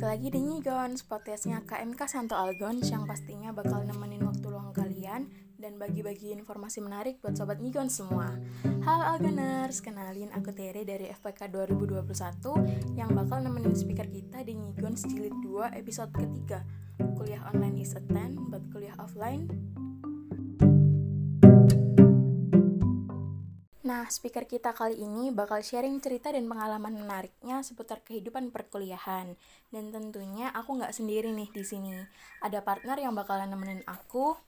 balik 0.00 0.16
lagi 0.16 0.28
di 0.32 0.40
Nyigons, 0.48 1.04
podcastnya 1.04 1.60
KMK 1.68 2.00
Santo 2.08 2.32
Algons 2.32 2.88
yang 2.88 3.04
pastinya 3.04 3.52
bakal 3.52 3.84
nemenin 3.84 4.24
waktu 4.24 4.48
luang 4.48 4.72
kalian 4.72 5.28
dan 5.60 5.76
bagi-bagi 5.76 6.32
informasi 6.32 6.80
menarik 6.80 7.20
buat 7.20 7.36
sobat 7.36 7.60
Nyigons 7.60 8.00
semua. 8.00 8.32
Halo 8.80 9.04
Algoners, 9.04 9.84
kenalin 9.84 10.32
aku 10.32 10.56
Tere 10.56 10.88
dari 10.88 11.12
FPK 11.12 11.52
2021 11.52 12.96
yang 12.96 13.12
bakal 13.12 13.44
nemenin 13.44 13.76
speaker 13.76 14.08
kita 14.08 14.40
di 14.40 14.56
Nyigons 14.56 15.04
jilid 15.04 15.36
2 15.44 15.76
episode 15.76 16.16
ketiga. 16.16 16.64
Kuliah 17.20 17.44
online 17.52 17.84
is 17.84 17.92
a 17.92 18.00
10, 18.00 18.48
but 18.48 18.64
kuliah 18.72 18.96
offline 18.96 19.52
Nah, 23.90 24.06
speaker 24.06 24.46
kita 24.46 24.70
kali 24.70 25.02
ini 25.02 25.34
bakal 25.34 25.66
sharing 25.66 25.98
cerita 25.98 26.30
dan 26.30 26.46
pengalaman 26.46 26.94
menariknya 26.94 27.58
seputar 27.66 27.98
kehidupan 28.06 28.54
perkuliahan. 28.54 29.34
Dan 29.66 29.90
tentunya 29.90 30.46
aku 30.54 30.78
nggak 30.78 30.94
sendiri 30.94 31.34
nih 31.34 31.50
di 31.50 31.66
sini. 31.66 31.98
Ada 32.38 32.62
partner 32.62 33.02
yang 33.02 33.18
bakalan 33.18 33.50
nemenin 33.50 33.82
aku. 33.90 34.38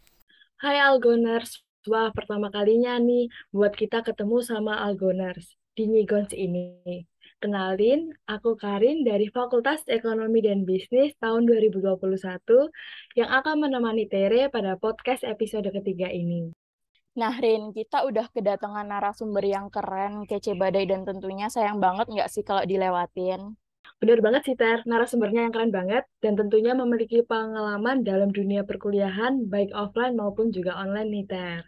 Hai 0.62 0.78
Algoners, 0.78 1.58
wah 1.90 2.14
pertama 2.14 2.54
kalinya 2.54 2.94
nih 3.02 3.26
buat 3.50 3.74
kita 3.74 4.06
ketemu 4.06 4.46
sama 4.46 4.78
Algoners 4.78 5.58
di 5.74 5.90
Nigons 5.90 6.30
ini. 6.38 7.02
Kenalin, 7.42 8.14
aku 8.30 8.54
Karin 8.54 9.02
dari 9.02 9.26
Fakultas 9.26 9.82
Ekonomi 9.90 10.38
dan 10.46 10.62
Bisnis 10.62 11.18
tahun 11.18 11.50
2021 11.50 11.98
yang 13.18 13.26
akan 13.42 13.66
menemani 13.66 14.06
Tere 14.06 14.46
pada 14.54 14.78
podcast 14.78 15.26
episode 15.26 15.66
ketiga 15.74 16.06
ini. 16.06 16.61
Nah, 17.12 17.36
Rin, 17.36 17.76
kita 17.76 18.08
udah 18.08 18.24
kedatangan 18.32 18.88
narasumber 18.88 19.44
yang 19.44 19.68
keren, 19.68 20.24
kece 20.24 20.56
badai, 20.56 20.88
dan 20.88 21.04
tentunya 21.04 21.52
sayang 21.52 21.76
banget 21.76 22.08
nggak 22.08 22.32
sih 22.32 22.40
kalau 22.40 22.64
dilewatin? 22.64 23.52
Bener 24.00 24.18
banget 24.24 24.42
sih, 24.48 24.56
Ter. 24.56 24.80
Narasumbernya 24.88 25.44
yang 25.44 25.52
keren 25.52 25.68
banget, 25.68 26.08
dan 26.24 26.40
tentunya 26.40 26.72
memiliki 26.72 27.20
pengalaman 27.20 28.00
dalam 28.00 28.32
dunia 28.32 28.64
perkuliahan, 28.64 29.44
baik 29.44 29.76
offline 29.76 30.16
maupun 30.16 30.48
juga 30.56 30.72
online 30.72 31.08
nih, 31.12 31.24
Ter. 31.28 31.62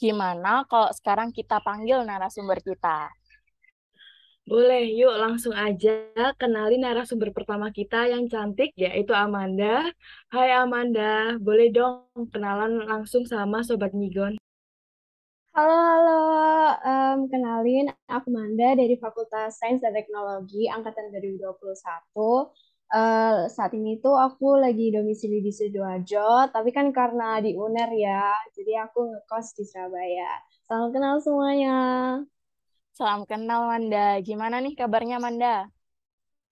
Gimana 0.00 0.64
kalau 0.64 0.88
sekarang 0.90 1.28
kita 1.30 1.60
panggil 1.60 2.08
narasumber 2.08 2.58
kita? 2.64 3.12
Boleh, 4.42 4.90
yuk 4.90 5.14
langsung 5.22 5.54
aja 5.54 6.10
kenalin 6.34 6.82
narasumber 6.82 7.30
pertama 7.30 7.70
kita 7.70 8.10
yang 8.10 8.26
cantik, 8.26 8.74
yaitu 8.74 9.14
Amanda. 9.14 9.86
Hai 10.34 10.50
Amanda, 10.58 11.38
boleh 11.38 11.70
dong 11.70 12.10
kenalan 12.34 12.82
langsung 12.82 13.22
sama 13.22 13.62
Sobat 13.62 13.94
Nyigon. 13.94 14.42
Halo, 15.54 15.78
halo. 15.78 16.22
Um, 16.82 17.18
kenalin, 17.30 17.94
aku 18.10 18.34
Amanda 18.34 18.74
dari 18.74 18.98
Fakultas 18.98 19.62
Sains 19.62 19.78
dan 19.78 19.94
Teknologi 19.94 20.66
Angkatan 20.66 21.14
2021. 21.14 21.62
Uh, 22.90 23.46
saat 23.46 23.70
ini 23.78 24.02
tuh 24.02 24.18
aku 24.18 24.58
lagi 24.58 24.90
domisili 24.90 25.38
di 25.38 25.54
Sidoarjo, 25.54 26.50
tapi 26.50 26.74
kan 26.74 26.90
karena 26.90 27.38
di 27.38 27.54
UNER 27.54 27.94
ya, 27.94 28.34
jadi 28.58 28.90
aku 28.90 29.06
ngekos 29.06 29.54
di 29.54 29.64
Surabaya. 29.70 30.34
Salam 30.66 30.90
kenal 30.90 31.22
semuanya. 31.22 31.78
Salam 32.92 33.24
kenal 33.24 33.72
Manda. 33.72 34.20
Gimana 34.20 34.60
nih 34.60 34.76
kabarnya 34.76 35.16
Manda? 35.16 35.64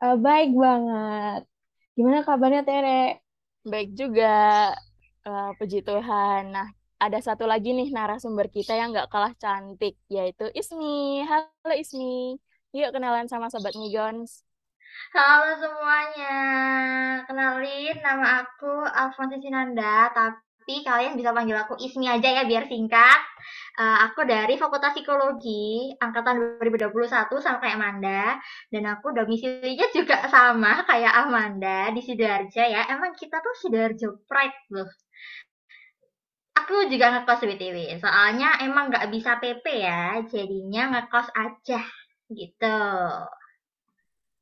Uh, 0.00 0.16
baik 0.16 0.56
banget. 0.56 1.44
Gimana 1.92 2.24
kabarnya 2.24 2.62
Tere? 2.64 3.20
Baik 3.60 3.92
juga. 3.92 4.72
Uh, 5.20 5.52
puji 5.60 5.84
Tuhan. 5.84 6.48
Nah, 6.56 6.68
ada 6.96 7.18
satu 7.20 7.44
lagi 7.44 7.76
nih 7.76 7.92
narasumber 7.92 8.48
kita 8.48 8.72
yang 8.72 8.88
gak 8.96 9.12
kalah 9.12 9.36
cantik, 9.36 10.00
yaitu 10.08 10.48
Ismi. 10.56 11.28
Halo 11.28 11.76
Ismi. 11.76 12.40
Yuk 12.72 12.88
kenalan 12.96 13.28
sama 13.28 13.52
Sobat 13.52 13.76
Migons. 13.76 14.40
Halo 15.12 15.60
semuanya. 15.60 16.36
Kenalin, 17.28 17.96
nama 18.00 18.48
aku 18.48 18.80
Alfonsi 18.88 19.44
Sinanda, 19.44 20.08
tapi 20.16 20.49
tapi 20.70 20.86
kalian 20.86 21.18
bisa 21.18 21.34
panggil 21.34 21.58
aku 21.58 21.74
Ismi 21.82 22.06
aja 22.06 22.30
ya 22.30 22.46
biar 22.46 22.70
singkat. 22.70 23.20
Uh, 23.74 24.06
aku 24.06 24.22
dari 24.22 24.54
Fakultas 24.54 24.94
Psikologi 24.94 25.90
angkatan 25.98 26.62
2021 26.62 27.26
sama 27.42 27.58
kayak 27.58 27.74
Amanda 27.74 28.38
dan 28.70 28.86
aku 28.86 29.10
domisilinya 29.10 29.90
juga 29.90 30.30
sama 30.30 30.86
kayak 30.86 31.10
Amanda 31.26 31.90
di 31.90 31.98
Sidoarjo 31.98 32.62
ya. 32.62 32.86
Emang 32.86 33.18
kita 33.18 33.42
tuh 33.42 33.50
Sidoarjo 33.58 34.22
Pride 34.30 34.62
loh. 34.70 34.86
Aku 36.54 36.86
juga 36.86 37.18
ngekos 37.18 37.42
BTW, 37.50 37.98
soalnya 37.98 38.62
emang 38.62 38.94
nggak 38.94 39.10
bisa 39.10 39.42
PP 39.42 39.66
ya, 39.74 40.22
jadinya 40.22 40.94
ngekos 40.94 41.34
aja 41.34 41.82
gitu. 42.30 42.78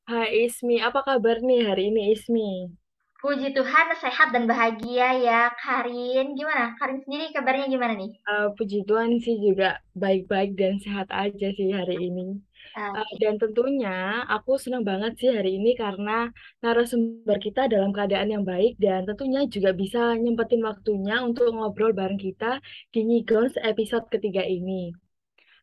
Hai 0.04 0.44
Ismi, 0.44 0.76
apa 0.84 1.00
kabar 1.08 1.40
nih 1.40 1.72
hari 1.72 1.88
ini 1.88 2.12
Ismi? 2.12 2.76
Puji 3.18 3.50
Tuhan 3.50 3.86
sehat 3.98 4.30
dan 4.30 4.46
bahagia 4.46 5.10
ya 5.18 5.50
Karin. 5.58 6.38
Gimana? 6.38 6.78
Karin 6.78 7.02
sendiri 7.02 7.34
kabarnya 7.34 7.66
gimana 7.66 7.98
nih? 7.98 8.14
Uh, 8.22 8.54
puji 8.54 8.86
Tuhan 8.86 9.18
sih 9.18 9.42
juga 9.42 9.82
baik-baik 9.98 10.54
dan 10.54 10.78
sehat 10.78 11.10
aja 11.10 11.50
sih 11.50 11.74
hari 11.74 11.98
ini. 11.98 12.38
Uh, 12.78 13.02
dan 13.18 13.34
tentunya 13.42 14.22
aku 14.30 14.54
senang 14.54 14.86
banget 14.86 15.18
sih 15.18 15.34
hari 15.34 15.58
ini 15.58 15.74
karena 15.74 16.30
narasumber 16.62 17.42
kita 17.42 17.66
dalam 17.66 17.90
keadaan 17.90 18.30
yang 18.30 18.46
baik 18.46 18.78
dan 18.78 19.02
tentunya 19.02 19.42
juga 19.50 19.74
bisa 19.74 20.14
nyempetin 20.14 20.62
waktunya 20.62 21.18
untuk 21.18 21.50
ngobrol 21.50 21.90
bareng 21.90 22.22
kita 22.22 22.62
di 22.94 23.02
Nyigons 23.02 23.58
episode 23.58 24.06
ketiga 24.14 24.46
ini. 24.46 24.94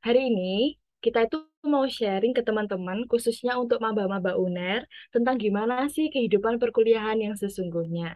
Hari 0.04 0.28
ini 0.28 0.76
kita 1.00 1.24
itu 1.32 1.40
mau 1.68 1.86
sharing 1.90 2.31
ke 2.31 2.42
teman-teman, 2.46 3.09
khususnya 3.09 3.58
untuk 3.59 3.81
maba-maba 3.81 4.38
UNER, 4.38 4.86
tentang 5.12 5.36
gimana 5.36 5.90
sih 5.92 6.08
kehidupan 6.14 6.62
perkuliahan 6.62 7.20
yang 7.20 7.36
sesungguhnya. 7.36 8.16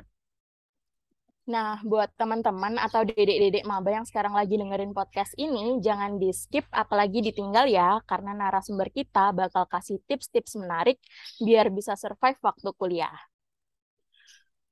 Nah, 1.50 1.82
buat 1.82 2.14
teman-teman 2.14 2.78
atau 2.78 3.02
dedek-dedek 3.02 3.66
maba 3.66 3.90
yang 3.90 4.06
sekarang 4.06 4.38
lagi 4.38 4.54
dengerin 4.54 4.94
podcast 4.94 5.34
ini, 5.34 5.82
jangan 5.82 6.22
di-skip 6.22 6.70
apalagi 6.70 7.26
ditinggal 7.26 7.66
ya, 7.66 7.98
karena 8.06 8.38
narasumber 8.38 8.94
kita 8.94 9.34
bakal 9.34 9.66
kasih 9.66 9.98
tips-tips 10.06 10.54
menarik 10.62 11.02
biar 11.42 11.74
bisa 11.74 11.98
survive 11.98 12.38
waktu 12.46 12.70
kuliah. 12.78 13.18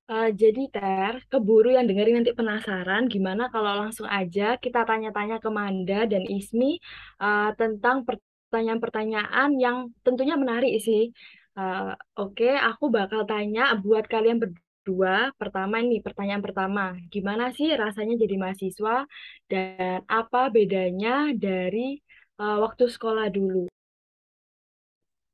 Uh, 0.07 0.31
jadi 0.31 0.71
Ter, 0.71 1.19
keburu 1.27 1.75
yang 1.75 1.83
dengerin 1.83 2.23
nanti 2.23 2.31
penasaran 2.31 3.11
gimana 3.11 3.51
kalau 3.51 3.75
langsung 3.75 4.07
aja 4.07 4.55
kita 4.55 4.87
tanya-tanya 4.87 5.43
ke 5.43 5.51
Manda 5.51 6.07
dan 6.07 6.23
Ismi 6.23 6.79
uh, 7.19 7.51
tentang 7.59 8.07
pertanyaan-pertanyaan 8.47 9.59
yang 9.59 9.91
tentunya 10.07 10.39
menarik 10.39 10.79
sih. 10.79 11.11
Uh, 11.59 11.91
Oke, 12.15 12.47
okay, 12.47 12.53
aku 12.55 12.87
bakal 12.87 13.27
tanya 13.27 13.75
buat 13.75 14.07
kalian 14.07 14.39
berdua. 14.39 15.35
Pertama 15.35 15.83
nih, 15.83 15.99
pertanyaan 15.99 16.39
pertama, 16.39 16.95
gimana 17.11 17.51
sih 17.51 17.75
rasanya 17.75 18.15
jadi 18.15 18.35
mahasiswa 18.39 19.03
dan 19.51 19.99
apa 20.07 20.47
bedanya 20.47 21.35
dari 21.35 21.99
uh, 22.39 22.63
waktu 22.63 22.87
sekolah 22.87 23.27
dulu? 23.27 23.67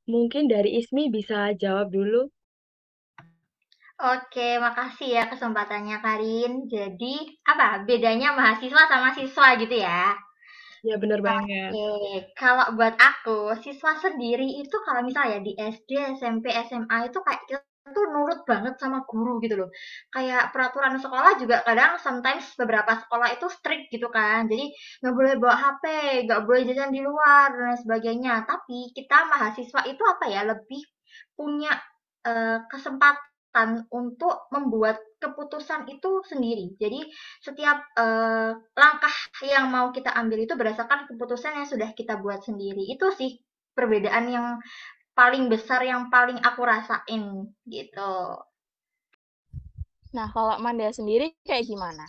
Mungkin 0.09 0.49
dari 0.49 0.81
Ismi 0.81 1.13
bisa 1.13 1.53
jawab 1.53 1.93
dulu. 1.93 2.27
Oke, 4.03 4.59
makasih 4.59 5.21
ya 5.21 5.23
kesempatannya 5.31 6.01
Karin. 6.01 6.67
Jadi, 6.67 7.39
apa 7.45 7.85
bedanya 7.87 8.35
mahasiswa 8.35 8.83
sama 8.89 9.15
siswa 9.15 9.55
gitu 9.61 9.79
ya? 9.79 10.17
Ya, 10.83 10.95
benar 10.99 11.19
banget. 11.23 11.71
Oke, 11.71 12.27
kalau 12.35 12.65
buat 12.75 12.95
aku, 12.99 13.55
siswa 13.63 13.95
sendiri 14.03 14.47
itu 14.59 14.75
kalau 14.83 14.99
misalnya 15.07 15.39
di 15.39 15.55
SD, 15.55 15.95
SMP, 16.19 16.51
SMA 16.67 17.07
itu 17.07 17.19
kayak 17.23 17.41
kita 17.47 17.63
tuh 17.95 18.05
nurut 18.11 18.43
banget 18.43 18.75
sama 18.83 18.99
guru 19.07 19.39
gitu 19.39 19.55
loh. 19.63 19.69
Kayak 20.11 20.51
peraturan 20.51 20.99
sekolah 20.99 21.39
juga 21.39 21.63
kadang 21.63 21.95
sometimes 22.03 22.51
beberapa 22.59 22.99
sekolah 22.99 23.31
itu 23.31 23.47
strict 23.47 23.95
gitu 23.95 24.11
kan. 24.11 24.51
Jadi 24.51 24.75
nggak 24.99 25.15
boleh 25.15 25.33
bawa 25.39 25.55
HP, 25.55 25.83
nggak 26.27 26.41
boleh 26.43 26.61
jajan 26.67 26.91
di 26.91 26.99
luar 26.99 27.47
dan 27.55 27.75
sebagainya. 27.79 28.33
Tapi 28.43 28.91
kita 28.91 29.17
mahasiswa 29.31 29.81
itu 29.87 30.03
apa 30.03 30.25
ya 30.27 30.41
lebih 30.43 30.83
punya 31.39 31.71
uh, 32.27 32.59
kesempatan 32.67 33.32
untuk 33.93 34.49
membuat 34.49 34.97
keputusan 35.21 35.85
itu 35.85 36.25
sendiri. 36.25 36.73
Jadi 36.81 37.05
setiap 37.39 37.85
uh, 37.93 38.57
langkah 38.73 39.13
yang 39.45 39.69
mau 39.69 39.93
kita 39.93 40.09
ambil 40.17 40.41
itu 40.41 40.57
berdasarkan 40.57 41.05
keputusan 41.05 41.61
yang 41.61 41.67
sudah 41.69 41.93
kita 41.93 42.17
buat 42.17 42.41
sendiri. 42.41 42.89
Itu 42.89 43.13
sih 43.13 43.37
perbedaan 43.77 44.25
yang 44.29 44.47
paling 45.13 45.45
besar 45.53 45.85
yang 45.85 46.09
paling 46.09 46.41
aku 46.41 46.61
rasain 46.65 47.53
gitu. 47.69 48.41
Nah, 50.13 50.27
kalau 50.33 50.57
Manda 50.57 50.89
sendiri 50.89 51.37
kayak 51.45 51.69
gimana? 51.69 52.05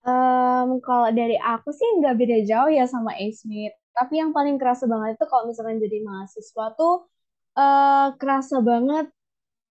Um, 0.00 0.80
kalau 0.80 1.12
dari 1.12 1.36
aku 1.36 1.72
sih 1.76 2.00
nggak 2.00 2.16
beda 2.16 2.38
jauh 2.48 2.72
ya 2.72 2.88
sama 2.88 3.16
Ismi. 3.20 3.68
Tapi 3.92 4.16
yang 4.16 4.32
paling 4.32 4.56
kerasa 4.56 4.88
banget 4.88 5.20
itu 5.20 5.26
kalau 5.28 5.44
misalkan 5.44 5.76
jadi 5.76 6.00
mahasiswa 6.00 6.66
tuh 6.72 7.04
uh, 7.60 8.16
kerasa 8.16 8.64
banget 8.64 9.12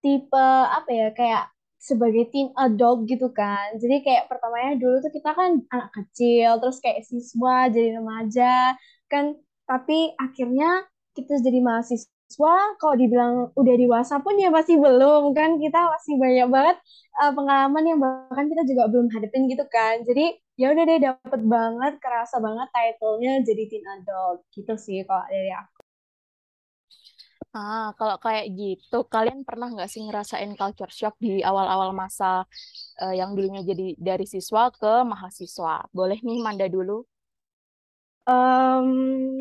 tipe 0.04 0.48
apa 0.78 0.90
ya 0.92 1.08
kayak 1.16 1.44
sebagai 1.80 2.28
teen 2.30 2.52
adult 2.60 3.08
gitu 3.08 3.32
kan. 3.32 3.80
Jadi 3.80 4.04
kayak 4.04 4.28
pertamanya 4.28 4.76
dulu 4.76 5.00
tuh 5.00 5.12
kita 5.16 5.32
kan 5.32 5.64
anak 5.72 5.90
kecil, 5.96 6.60
terus 6.60 6.78
kayak 6.84 7.08
siswa, 7.08 7.72
jadi 7.72 7.98
remaja, 7.98 8.76
kan. 9.08 9.40
Tapi 9.64 10.12
akhirnya 10.20 10.84
kita 11.16 11.40
jadi 11.40 11.60
mahasiswa 11.64 12.56
kalau 12.78 12.96
dibilang 13.00 13.34
udah 13.56 13.76
dewasa 13.80 14.20
pun 14.20 14.36
ya 14.36 14.52
masih 14.52 14.76
belum 14.78 15.32
kan. 15.32 15.56
Kita 15.56 15.80
masih 15.96 16.14
banyak 16.20 16.48
banget 16.52 16.78
uh, 17.24 17.32
pengalaman 17.32 17.84
yang 17.88 18.00
bahkan 18.04 18.46
kita 18.52 18.64
juga 18.68 18.84
belum 18.92 19.08
hadapin 19.16 19.48
gitu 19.48 19.66
kan. 19.72 20.04
Jadi 20.04 20.36
ya 20.60 20.76
udah 20.76 20.84
deh 20.84 21.00
dapet 21.00 21.42
banget 21.48 21.94
kerasa 22.04 22.44
banget 22.44 22.68
titlenya 22.76 23.34
jadi 23.48 23.64
teen 23.72 23.86
adult. 23.88 24.44
Gitu 24.52 24.74
sih 24.76 25.00
kalau 25.08 25.24
dari 25.32 25.54
aku 25.56 25.79
Ah, 27.50 27.90
kalau 27.98 28.16
kayak 28.26 28.46
gitu, 28.60 28.96
kalian 29.14 29.42
pernah 29.48 29.68
nggak 29.74 29.90
sih 29.90 30.02
ngerasain 30.06 30.54
culture 30.60 30.94
shock 30.94 31.16
di 31.18 31.42
awal-awal 31.50 31.90
masa 32.02 32.46
uh, 33.02 33.14
yang 33.20 33.34
dulunya 33.34 33.62
jadi 33.66 33.98
dari 33.98 34.26
siswa 34.30 34.70
ke 34.70 35.02
mahasiswa? 35.12 35.90
Boleh 35.90 36.20
nih 36.22 36.38
Manda 36.46 36.70
dulu? 36.70 36.94
Um, 38.30 38.90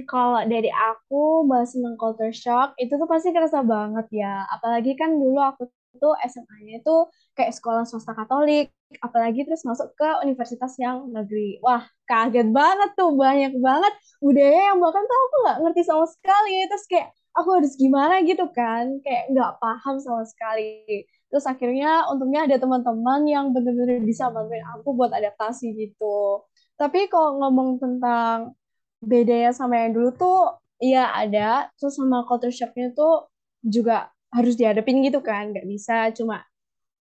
kalau 0.08 0.40
dari 0.49 0.72
aku 0.72 1.44
bahas 1.44 1.76
tentang 1.76 2.00
culture 2.00 2.32
shock 2.32 2.72
itu 2.81 2.96
tuh 2.96 3.05
pasti 3.05 3.28
kerasa 3.37 3.60
banget 3.60 4.06
ya. 4.25 4.49
Apalagi 4.56 4.96
kan 4.96 5.12
dulu 5.12 5.37
aku 5.44 5.69
tuh 6.00 6.16
SMA-nya 6.25 6.81
itu 6.81 6.94
kayak 7.37 7.52
sekolah 7.52 7.84
swasta 7.84 8.16
Katolik, 8.16 8.72
apalagi 9.04 9.44
terus 9.44 9.61
masuk 9.69 9.93
ke 9.93 10.08
universitas 10.25 10.72
yang 10.81 11.12
negeri. 11.12 11.61
Wah, 11.61 11.84
kaget 12.08 12.49
banget 12.49 12.90
tuh, 12.96 13.12
banyak 13.12 13.52
banget 13.61 13.93
budaya 14.25 14.72
yang 14.72 14.78
bahkan 14.81 15.04
tuh 15.04 15.19
aku 15.20 15.37
nggak 15.44 15.56
ngerti 15.69 15.82
sama 15.84 16.04
sekali. 16.08 16.56
Terus 16.72 16.84
kayak 16.88 17.08
aku 17.38 17.49
harus 17.62 17.73
gimana 17.79 18.20
gitu 18.26 18.44
kan, 18.52 18.99
kayak 19.05 19.31
nggak 19.32 19.52
paham 19.62 19.96
sama 20.02 20.23
sekali. 20.26 21.06
Terus 21.29 21.44
akhirnya 21.46 22.08
untungnya 22.11 22.49
ada 22.49 22.56
teman-teman 22.62 23.20
yang 23.29 23.46
benar-benar 23.55 24.00
bisa 24.02 24.29
bantuin 24.32 24.64
aku 24.75 24.88
buat 24.99 25.12
adaptasi 25.14 25.67
gitu. 25.76 26.43
Tapi 26.81 27.06
kalau 27.12 27.38
ngomong 27.43 27.79
tentang 27.82 28.55
bedanya 29.02 29.50
sama 29.55 29.75
yang 29.87 29.94
dulu 29.94 30.11
tuh 30.19 30.38
ya 30.82 31.11
ada 31.14 31.70
terus 31.79 31.94
sama 31.99 32.26
culture 32.26 32.55
shocknya 32.55 32.94
tuh 32.94 33.31
juga 33.62 34.11
harus 34.35 34.55
dihadapin 34.58 35.02
gitu 35.06 35.23
kan 35.23 35.55
nggak 35.55 35.67
bisa 35.67 36.11
cuma 36.14 36.43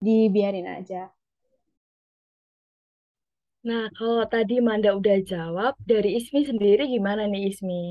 dibiarin 0.02 0.66
aja 0.66 1.10
Nah, 3.68 3.84
kalau 3.98 4.24
tadi 4.34 4.54
Manda 4.66 4.90
udah 5.00 5.18
jawab, 5.32 5.72
dari 5.90 6.10
Ismi 6.18 6.40
sendiri 6.50 6.82
gimana 6.94 7.22
nih 7.32 7.42
Ismi? 7.50 7.82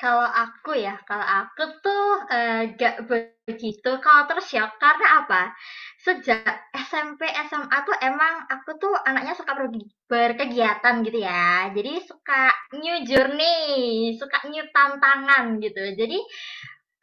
Kalau 0.00 0.24
aku 0.24 0.80
ya, 0.80 0.96
kalau 1.04 1.20
aku 1.20 1.76
tuh 1.84 2.24
uh, 2.24 2.72
gak 2.72 3.04
begitu 3.04 3.90
kalau 4.00 4.24
terus 4.24 4.48
ya 4.48 4.72
karena 4.80 5.06
apa? 5.20 5.52
Sejak 6.00 6.72
SMP 6.72 7.28
SMA 7.28 7.76
tuh 7.84 7.92
emang 8.00 8.48
aku 8.48 8.80
tuh 8.80 8.96
anaknya 9.04 9.36
suka 9.36 9.52
berkegiatan 10.08 11.04
gitu 11.04 11.18
ya. 11.20 11.68
Jadi 11.76 12.00
suka 12.00 12.48
new 12.80 13.04
journey, 13.04 14.16
suka 14.16 14.48
new 14.48 14.64
tantangan 14.72 15.60
gitu. 15.60 15.92
Jadi 15.92 16.18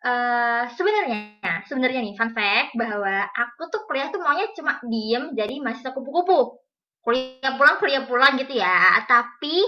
uh, 0.10 0.66
sebenarnya 0.74 1.62
sebenarnya 1.70 2.02
nih 2.02 2.18
fun 2.18 2.34
fact 2.34 2.74
bahwa 2.74 3.30
aku 3.30 3.70
tuh 3.70 3.86
kuliah 3.86 4.10
tuh 4.10 4.26
maunya 4.26 4.50
cuma 4.58 4.82
diem 4.90 5.38
jadi 5.38 5.62
mahasiswa 5.62 5.94
kupu-kupu. 5.94 6.66
Kuliah 7.06 7.54
pulang 7.62 7.78
kuliah 7.78 8.04
pulang 8.10 8.34
gitu 8.42 8.58
ya. 8.58 9.06
Tapi 9.06 9.62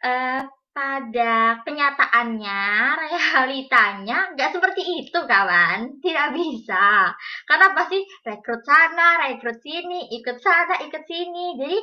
uh, 0.00 0.48
pada 0.80 1.60
kenyataannya, 1.60 2.64
realitanya 3.04 4.32
nggak 4.32 4.56
seperti 4.56 5.04
itu 5.04 5.18
kawan. 5.28 6.00
Tidak 6.00 6.28
bisa. 6.32 7.12
Karena 7.44 7.76
pasti 7.76 8.00
rekrut 8.24 8.64
sana, 8.64 9.20
rekrut 9.28 9.60
sini, 9.60 10.08
ikut 10.08 10.40
sana, 10.40 10.80
ikut 10.80 11.04
sini. 11.04 11.60
Jadi 11.60 11.78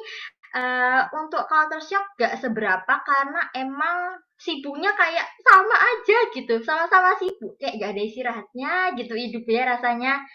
uh, 0.57 1.01
untuk 1.13 1.45
culture 1.45 1.85
shock 1.85 2.17
nggak 2.17 2.41
seberapa 2.41 2.93
karena 3.05 3.41
emang 3.53 4.17
sibuknya 4.33 4.89
kayak 4.97 5.29
sama 5.45 5.77
aja 5.77 6.17
gitu. 6.33 6.57
Sama-sama 6.65 7.13
sibuk. 7.21 7.53
Kayak 7.61 7.77
gak 7.77 7.91
ada 7.93 8.01
istirahatnya 8.01 8.73
gitu 8.97 9.13
hidupnya 9.13 9.77
rasanya 9.77 10.25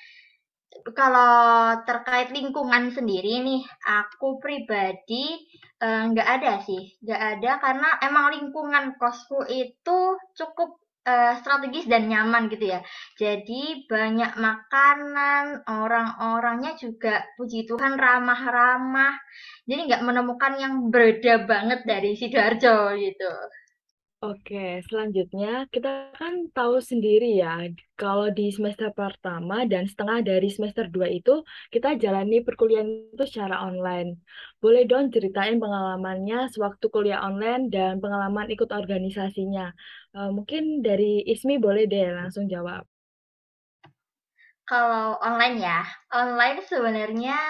kalau 0.96 1.76
terkait 1.84 2.32
lingkungan 2.32 2.88
sendiri 2.90 3.44
nih, 3.44 3.62
aku 3.84 4.40
pribadi 4.40 5.36
nggak 5.82 6.28
uh, 6.28 6.34
ada 6.38 6.52
sih, 6.62 6.94
nggak 7.02 7.22
ada 7.38 7.50
karena 7.58 7.88
emang 8.06 8.30
lingkungan 8.30 8.94
kosku 8.94 9.42
itu 9.50 9.98
cukup 10.38 10.78
uh, 11.06 11.34
strategis 11.42 11.90
dan 11.90 12.06
nyaman 12.06 12.46
gitu 12.46 12.70
ya. 12.70 12.80
Jadi 13.18 13.86
banyak 13.90 14.38
makanan, 14.38 15.66
orang-orangnya 15.66 16.78
juga 16.78 17.26
puji 17.34 17.66
Tuhan 17.66 17.98
ramah-ramah. 17.98 19.14
Jadi 19.66 19.80
nggak 19.90 20.04
menemukan 20.06 20.54
yang 20.58 20.74
berbeda 20.90 21.46
banget 21.46 21.80
dari 21.82 22.14
sidoarjo 22.14 22.94
gitu. 22.98 23.32
Oke, 24.22 24.78
selanjutnya 24.86 25.66
kita 25.74 26.14
kan 26.14 26.46
tahu 26.54 26.78
sendiri 26.78 27.42
ya, 27.42 27.66
kalau 27.98 28.30
di 28.30 28.54
semester 28.54 28.94
pertama 28.94 29.66
dan 29.66 29.90
setengah 29.90 30.22
dari 30.22 30.46
semester 30.46 30.86
2 30.86 31.10
itu 31.10 31.42
kita 31.74 31.98
jalani 31.98 32.38
perkuliahan 32.46 33.10
itu 33.18 33.24
secara 33.26 33.66
online. 33.66 34.22
Boleh 34.62 34.86
dong 34.86 35.10
ceritain 35.10 35.58
pengalamannya 35.58 36.46
sewaktu 36.54 36.86
kuliah 36.94 37.18
online 37.18 37.66
dan 37.66 37.98
pengalaman 37.98 38.46
ikut 38.54 38.70
organisasinya. 38.70 39.74
Uh, 40.14 40.30
mungkin 40.30 40.86
dari 40.86 41.26
Ismi 41.26 41.58
boleh 41.58 41.90
deh 41.90 42.14
langsung 42.14 42.46
jawab. 42.46 42.86
Kalau 44.70 45.18
online 45.18 45.58
ya, 45.58 45.82
online 46.14 46.62
sebenarnya 46.62 47.42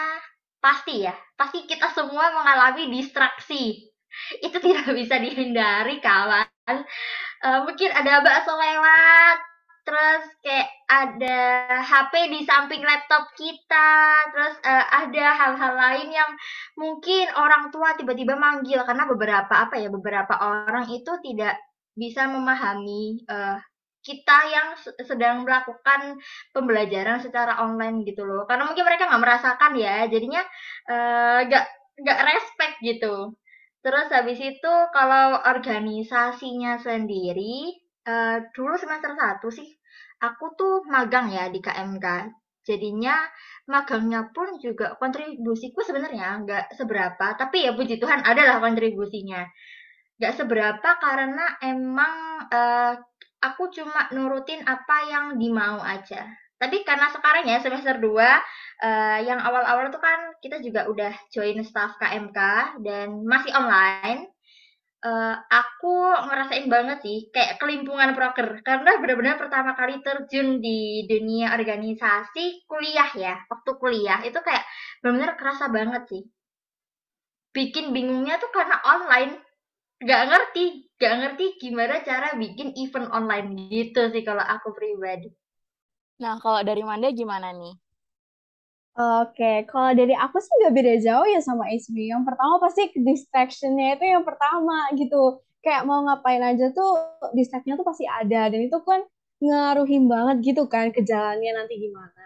pasti 0.56 1.04
ya, 1.04 1.12
pasti 1.36 1.68
kita 1.68 1.92
semua 1.92 2.32
mengalami 2.32 2.88
distraksi 2.88 3.92
itu 4.40 4.56
tidak 4.60 4.88
bisa 4.92 5.20
dihindari 5.20 6.00
kawan 6.00 6.51
uh, 6.68 7.60
mungkin 7.66 7.90
ada 7.90 8.22
bakso 8.22 8.54
lewat 8.54 9.38
terus 9.82 10.22
kayak 10.46 10.70
ada 10.86 11.40
HP 11.82 12.30
di 12.30 12.46
samping 12.46 12.86
laptop 12.86 13.26
kita 13.34 14.22
terus 14.30 14.54
uh, 14.62 14.86
ada 14.94 15.26
hal-hal 15.34 15.74
lain 15.74 16.08
yang 16.14 16.30
mungkin 16.78 17.26
orang 17.34 17.74
tua 17.74 17.98
tiba-tiba 17.98 18.38
manggil 18.38 18.78
karena 18.86 19.10
beberapa 19.10 19.50
apa 19.50 19.74
ya 19.82 19.90
beberapa 19.90 20.38
orang 20.38 20.86
itu 20.86 21.10
tidak 21.26 21.58
bisa 21.98 22.30
memahami 22.30 23.26
uh, 23.26 23.58
kita 24.02 24.38
yang 24.50 24.74
sedang 25.06 25.46
melakukan 25.46 26.18
pembelajaran 26.50 27.22
secara 27.22 27.62
online 27.62 28.02
gitu 28.02 28.26
loh. 28.26 28.50
Karena 28.50 28.66
mungkin 28.66 28.82
mereka 28.82 29.06
nggak 29.06 29.22
merasakan 29.22 29.72
ya 29.78 30.10
jadinya 30.10 30.42
nggak 31.46 31.64
uh, 31.70 31.70
nggak 32.02 32.20
respect 32.26 32.82
gitu 32.82 33.30
Terus 33.82 34.08
habis 34.14 34.38
itu 34.38 34.74
kalau 34.94 35.42
organisasinya 35.42 36.78
sendiri, 36.78 37.74
uh, 38.06 38.38
dulu 38.54 38.78
semester 38.78 39.10
satu 39.18 39.50
sih, 39.50 39.66
aku 40.22 40.54
tuh 40.54 40.86
magang 40.86 41.34
ya 41.34 41.50
di 41.50 41.58
KMK. 41.58 42.06
Jadinya 42.62 43.26
magangnya 43.66 44.30
pun 44.30 44.54
juga 44.62 44.94
kontribusiku 44.94 45.82
sebenarnya 45.82 46.46
nggak 46.46 46.78
seberapa, 46.78 47.34
tapi 47.34 47.66
ya 47.66 47.74
puji 47.74 47.98
Tuhan 47.98 48.22
adalah 48.22 48.62
kontribusinya. 48.62 49.42
Nggak 50.22 50.34
seberapa 50.38 50.88
karena 51.02 51.58
emang 51.58 52.46
uh, 52.54 52.94
aku 53.42 53.66
cuma 53.74 54.06
nurutin 54.14 54.62
apa 54.62 55.10
yang 55.10 55.42
dimau 55.42 55.82
aja. 55.82 56.22
Tapi 56.62 56.86
karena 56.86 57.10
sekarang 57.10 57.42
ya 57.50 57.58
semester 57.58 57.98
2 57.98 58.06
uh, 58.06 58.22
eh, 58.22 59.18
yang 59.26 59.42
awal-awal 59.42 59.90
tuh 59.90 59.98
kan 59.98 60.30
kita 60.38 60.62
juga 60.62 60.86
udah 60.86 61.10
join 61.34 61.58
staff 61.66 61.98
KMK 61.98 62.38
dan 62.86 63.26
masih 63.26 63.50
online. 63.50 64.30
Uh, 65.02 65.34
aku 65.50 66.14
ngerasain 66.30 66.70
banget 66.70 67.02
sih 67.02 67.18
kayak 67.34 67.58
kelimpungan 67.58 68.14
proker. 68.14 68.62
Karena 68.62 68.94
benar-benar 69.02 69.42
pertama 69.42 69.74
kali 69.74 69.98
terjun 70.06 70.62
di 70.62 71.02
dunia 71.10 71.50
organisasi 71.58 72.62
kuliah 72.70 73.10
ya 73.18 73.42
waktu 73.50 73.70
kuliah. 73.82 74.22
Itu 74.22 74.38
kayak 74.38 74.62
benar-benar 75.02 75.34
kerasa 75.34 75.66
banget 75.66 76.06
sih. 76.06 76.22
Bikin 77.50 77.90
bingungnya 77.90 78.38
tuh 78.38 78.54
karena 78.54 78.78
online. 78.86 79.34
Nggak 79.98 80.22
ngerti 80.30 80.64
nggak 80.94 81.14
ngerti 81.18 81.44
gimana 81.58 82.06
cara 82.06 82.38
bikin 82.38 82.70
event 82.78 83.10
online 83.10 83.50
gitu 83.74 84.06
sih 84.14 84.22
kalau 84.22 84.46
aku 84.46 84.70
pribadi 84.70 85.34
Nah, 86.22 86.38
kalau 86.38 86.60
dari 86.62 86.82
Manda 86.86 87.10
gimana 87.10 87.50
nih? 87.50 87.74
Oke, 88.92 89.64
kalau 89.72 89.90
dari 89.96 90.14
aku 90.14 90.36
sih 90.38 90.52
nggak 90.52 90.74
beda 90.76 90.94
jauh 91.00 91.26
ya 91.26 91.40
sama 91.42 91.64
Ismi. 91.72 92.12
Yang 92.12 92.22
pertama 92.28 92.54
pasti 92.62 92.82
distractionnya 92.94 93.96
itu 93.98 94.04
yang 94.04 94.22
pertama 94.22 94.86
gitu. 94.94 95.42
Kayak 95.64 95.82
mau 95.88 96.04
ngapain 96.06 96.42
aja 96.44 96.70
tuh 96.76 96.90
distractionnya 97.34 97.80
tuh 97.80 97.88
pasti 97.88 98.04
ada. 98.06 98.52
Dan 98.52 98.60
itu 98.68 98.78
kan 98.84 99.00
ngaruhin 99.42 100.04
banget 100.06 100.36
gitu 100.54 100.62
kan 100.70 100.94
ke 100.94 101.00
jalannya 101.02 101.50
nanti 101.58 101.74
gimana. 101.80 102.22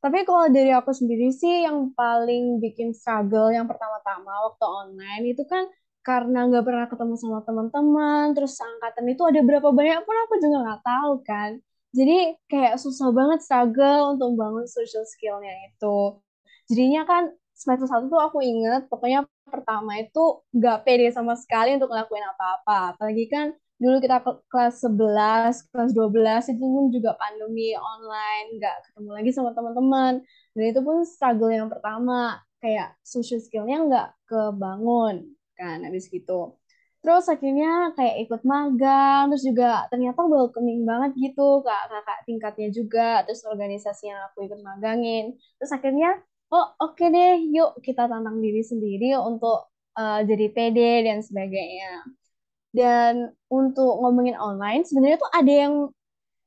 Tapi 0.00 0.22
kalau 0.28 0.46
dari 0.52 0.70
aku 0.72 0.92
sendiri 0.94 1.28
sih 1.34 1.64
yang 1.66 1.92
paling 1.98 2.60
bikin 2.64 2.92
struggle 2.96 3.48
yang 3.52 3.66
pertama-tama 3.68 4.32
waktu 4.52 4.64
online 4.68 5.24
itu 5.32 5.42
kan 5.48 5.64
karena 6.04 6.44
nggak 6.48 6.64
pernah 6.68 6.86
ketemu 6.92 7.14
sama 7.16 7.40
teman-teman, 7.48 8.24
terus 8.36 8.60
angkatan 8.60 9.08
itu 9.08 9.22
ada 9.24 9.40
berapa 9.40 9.68
banyak 9.72 10.00
pun 10.04 10.16
aku 10.28 10.34
juga 10.44 10.56
nggak 10.64 10.82
tahu 10.84 11.12
kan. 11.24 11.50
Jadi 11.94 12.34
kayak 12.50 12.74
susah 12.82 13.08
banget 13.14 13.38
struggle 13.46 14.18
untuk 14.18 14.34
membangun 14.34 14.66
social 14.66 15.06
skillnya 15.06 15.54
itu. 15.70 16.18
Jadinya 16.66 17.02
kan 17.06 17.22
semester 17.54 17.86
satu 17.86 18.10
tuh 18.10 18.18
aku 18.18 18.42
inget, 18.42 18.90
pokoknya 18.90 19.22
pertama 19.46 20.02
itu 20.02 20.42
gak 20.58 20.82
pede 20.82 21.14
sama 21.14 21.38
sekali 21.38 21.78
untuk 21.78 21.94
ngelakuin 21.94 22.26
apa-apa. 22.34 22.98
Apalagi 22.98 23.30
kan 23.30 23.54
dulu 23.78 24.02
kita 24.02 24.22
kelas 24.50 24.74
11, 24.82 25.54
kelas 25.70 25.90
12 25.94 26.42
itu 26.50 26.62
pun 26.62 26.90
juga 26.90 27.14
pandemi 27.18 27.74
online, 27.78 28.58
nggak 28.58 28.76
ketemu 28.90 29.10
lagi 29.14 29.30
sama 29.30 29.50
teman-teman. 29.54 30.12
Dan 30.54 30.64
itu 30.70 30.80
pun 30.82 31.06
struggle 31.06 31.52
yang 31.54 31.70
pertama, 31.70 32.42
kayak 32.58 32.96
social 33.06 33.38
skillnya 33.38 33.76
nggak 33.86 34.08
kebangun 34.26 35.36
kan 35.54 35.78
habis 35.86 36.10
gitu. 36.10 36.58
Terus 37.04 37.28
akhirnya 37.28 37.92
kayak 37.96 38.16
ikut 38.24 38.42
magang, 38.48 39.28
terus 39.28 39.44
juga 39.44 39.84
ternyata 39.92 40.24
welcoming 40.24 40.88
banget 40.88 41.10
gitu 41.20 41.60
kak 41.60 41.92
kakak 41.92 42.18
tingkatnya 42.24 42.68
juga, 42.72 43.08
terus 43.28 43.44
organisasi 43.44 44.08
yang 44.08 44.20
aku 44.32 44.48
ikut 44.48 44.60
magangin. 44.64 45.36
Terus 45.60 45.70
akhirnya, 45.76 46.16
oh 46.48 46.66
oke 46.80 46.96
okay 46.96 47.12
deh, 47.12 47.44
yuk 47.52 47.76
kita 47.84 48.08
tantang 48.08 48.40
diri 48.40 48.64
sendiri 48.64 49.20
untuk 49.20 49.68
uh, 50.00 50.20
jadi 50.24 50.46
PD 50.56 50.78
dan 51.04 51.20
sebagainya. 51.20 52.08
Dan 52.74 53.36
untuk 53.52 54.02
ngomongin 54.02 54.34
online, 54.40 54.82
sebenarnya 54.88 55.18
tuh 55.20 55.30
ada 55.30 55.52
yang 55.52 55.74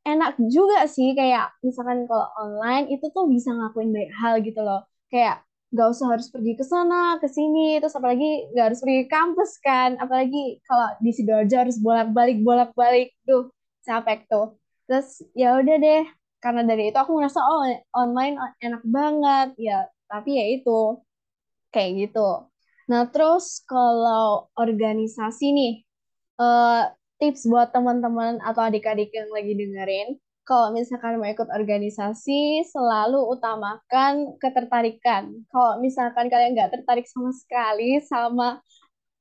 enak 0.04 0.36
juga 0.52 0.90
sih, 0.90 1.16
kayak 1.16 1.56
misalkan 1.64 2.04
kalau 2.10 2.28
online 2.36 2.92
itu 2.92 3.06
tuh 3.16 3.30
bisa 3.32 3.54
ngakuin 3.56 3.94
banyak 3.96 4.14
hal 4.20 4.34
gitu 4.44 4.60
loh. 4.66 4.84
Kayak 5.14 5.47
nggak 5.68 5.88
usah 5.92 6.08
harus 6.16 6.28
pergi 6.32 6.54
ke 6.56 6.64
sana, 6.64 7.20
ke 7.20 7.28
sini, 7.28 7.80
terus 7.84 7.96
apalagi 8.00 8.48
nggak 8.56 8.66
harus 8.72 8.80
pergi 8.80 9.04
kampus 9.12 9.52
kan, 9.60 9.90
apalagi 10.00 10.64
kalau 10.64 10.88
di 11.04 11.12
Sidoarjo 11.12 11.56
harus 11.60 11.78
bolak-balik, 11.84 12.38
bolak-balik, 12.40 13.12
tuh 13.28 13.52
capek 13.84 14.24
tuh. 14.32 14.56
Terus 14.88 15.28
ya 15.36 15.60
udah 15.60 15.76
deh, 15.76 16.04
karena 16.40 16.62
dari 16.64 16.90
itu 16.92 16.98
aku 16.98 17.20
ngerasa 17.20 17.40
oh 17.44 17.68
online 17.96 18.40
enak 18.64 18.84
banget, 18.88 19.48
ya 19.60 19.88
tapi 20.08 20.40
ya 20.40 20.46
itu 20.56 21.04
kayak 21.76 22.08
gitu. 22.08 22.48
Nah 22.88 23.12
terus 23.12 23.60
kalau 23.68 24.48
organisasi 24.56 25.46
nih, 25.52 25.74
uh, 26.40 26.88
tips 27.20 27.44
buat 27.52 27.76
teman-teman 27.76 28.40
atau 28.40 28.64
adik-adik 28.64 29.12
yang 29.12 29.28
lagi 29.36 29.52
dengerin, 29.52 30.16
kalau 30.48 30.72
misalkan 30.72 31.20
mau 31.20 31.28
ikut 31.28 31.52
organisasi, 31.52 32.64
selalu 32.72 33.20
utamakan 33.36 34.40
ketertarikan. 34.40 35.44
Kalau 35.52 35.84
misalkan 35.84 36.32
kalian 36.32 36.56
nggak 36.56 36.72
tertarik 36.72 37.04
sama 37.04 37.36
sekali 37.36 38.00
sama 38.08 38.64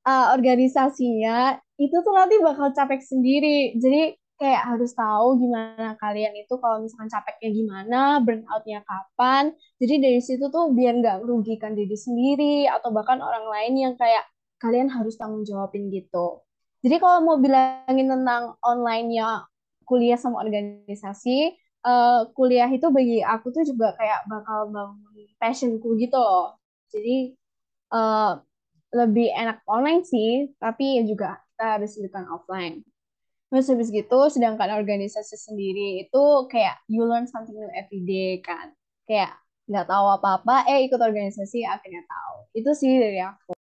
uh, 0.06 0.26
organisasinya, 0.38 1.58
itu 1.82 1.96
tuh 1.98 2.14
nanti 2.14 2.38
bakal 2.38 2.70
capek 2.70 3.02
sendiri. 3.02 3.74
Jadi 3.74 4.14
kayak 4.38 4.62
harus 4.70 4.94
tahu 4.94 5.40
gimana 5.40 5.96
kalian 5.98 6.36
itu 6.38 6.54
kalau 6.62 6.78
misalkan 6.78 7.10
capeknya 7.10 7.50
gimana, 7.50 8.00
burnoutnya 8.22 8.86
kapan. 8.86 9.50
Jadi 9.82 9.94
dari 9.98 10.20
situ 10.22 10.46
tuh 10.46 10.70
biar 10.70 10.94
nggak 11.02 11.26
merugikan 11.26 11.74
diri 11.74 11.98
sendiri 11.98 12.70
atau 12.70 12.94
bahkan 12.94 13.18
orang 13.18 13.50
lain 13.50 13.74
yang 13.74 13.94
kayak 13.98 14.22
kalian 14.62 14.86
harus 14.94 15.18
tanggung 15.18 15.42
jawabin 15.42 15.90
gitu. 15.90 16.46
Jadi 16.86 17.02
kalau 17.02 17.18
mau 17.26 17.36
bilangin 17.42 18.06
tentang 18.06 18.54
online-nya 18.62 19.42
kuliah 19.88 20.18
sama 20.18 20.42
organisasi, 20.42 21.54
uh, 21.86 22.28
kuliah 22.36 22.68
itu 22.68 22.90
bagi 22.90 23.22
aku 23.22 23.54
tuh 23.54 23.62
juga 23.62 23.94
kayak 23.94 24.26
bakal 24.26 24.68
bangun 24.74 25.26
passionku 25.38 25.94
gitu 25.96 26.18
loh. 26.18 26.58
Jadi 26.90 27.38
uh, 27.94 28.42
lebih 28.94 29.28
enak 29.32 29.62
online 29.66 30.02
sih, 30.06 30.50
tapi 30.58 31.00
ya 31.00 31.02
juga 31.06 31.38
kita 31.54 31.64
harus 31.78 31.90
lakukan 31.98 32.26
offline. 32.34 32.76
Terus 33.48 33.70
habis 33.70 33.88
gitu, 33.94 34.18
sedangkan 34.28 34.74
organisasi 34.74 35.38
sendiri 35.38 36.02
itu 36.02 36.24
kayak 36.50 36.82
you 36.90 37.06
learn 37.06 37.30
something 37.30 37.54
new 37.54 37.70
every 37.72 38.02
day 38.02 38.42
kan. 38.42 38.74
Kayak 39.06 39.38
nggak 39.70 39.86
tahu 39.86 40.06
apa-apa, 40.18 40.66
eh 40.70 40.86
ikut 40.86 40.98
organisasi 40.98 41.62
akhirnya 41.66 42.02
tahu. 42.06 42.36
Itu 42.58 42.70
sih 42.74 42.98
dari 42.98 43.22
aku. 43.22 43.55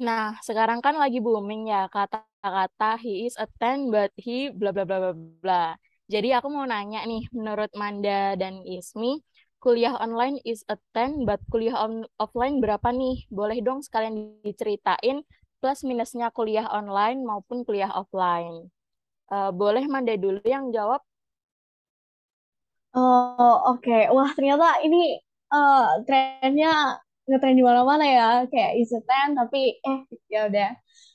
Nah, 0.00 0.40
sekarang 0.40 0.80
kan 0.80 0.96
lagi 0.96 1.20
booming 1.20 1.68
ya 1.68 1.84
kata-kata 1.92 2.96
he 3.04 3.28
is 3.28 3.36
a 3.36 3.44
ten 3.60 3.92
but 3.92 4.08
he 4.16 4.48
bla 4.48 4.72
bla 4.72 4.88
bla 4.88 4.96
bla 4.96 5.12
bla. 5.12 5.64
Jadi 6.08 6.32
aku 6.32 6.48
mau 6.48 6.64
nanya 6.64 7.04
nih, 7.04 7.28
menurut 7.36 7.68
Manda 7.76 8.32
dan 8.40 8.64
Ismi, 8.64 9.20
kuliah 9.60 9.94
online 10.00 10.40
is 10.48 10.64
a 10.72 10.80
ten 10.96 11.28
but 11.28 11.38
kuliah 11.52 11.76
on 11.76 12.08
offline 12.16 12.64
berapa 12.64 12.88
nih? 12.96 13.28
Boleh 13.28 13.60
dong 13.60 13.84
sekalian 13.84 14.40
diceritain 14.40 15.20
plus 15.60 15.84
minusnya 15.84 16.32
kuliah 16.32 16.64
online 16.72 17.20
maupun 17.20 17.60
kuliah 17.68 17.92
offline. 17.92 18.72
Uh, 19.28 19.52
boleh 19.52 19.84
Manda 19.84 20.16
dulu 20.16 20.40
yang 20.48 20.72
jawab? 20.72 21.04
Oh, 22.96 23.68
oke. 23.68 23.84
Okay. 23.84 24.08
Wah, 24.08 24.32
ternyata 24.32 24.80
ini 24.80 25.20
uh, 25.52 26.00
trennya 26.08 26.98
ngetren 27.30 27.54
di 27.54 27.62
mana-mana 27.62 28.04
ya 28.04 28.28
kayak 28.50 28.72
is 28.82 28.90
a 28.90 29.00
ten 29.06 29.38
tapi 29.38 29.78
eh 29.78 29.98
ya 30.26 30.50
udah. 30.50 30.70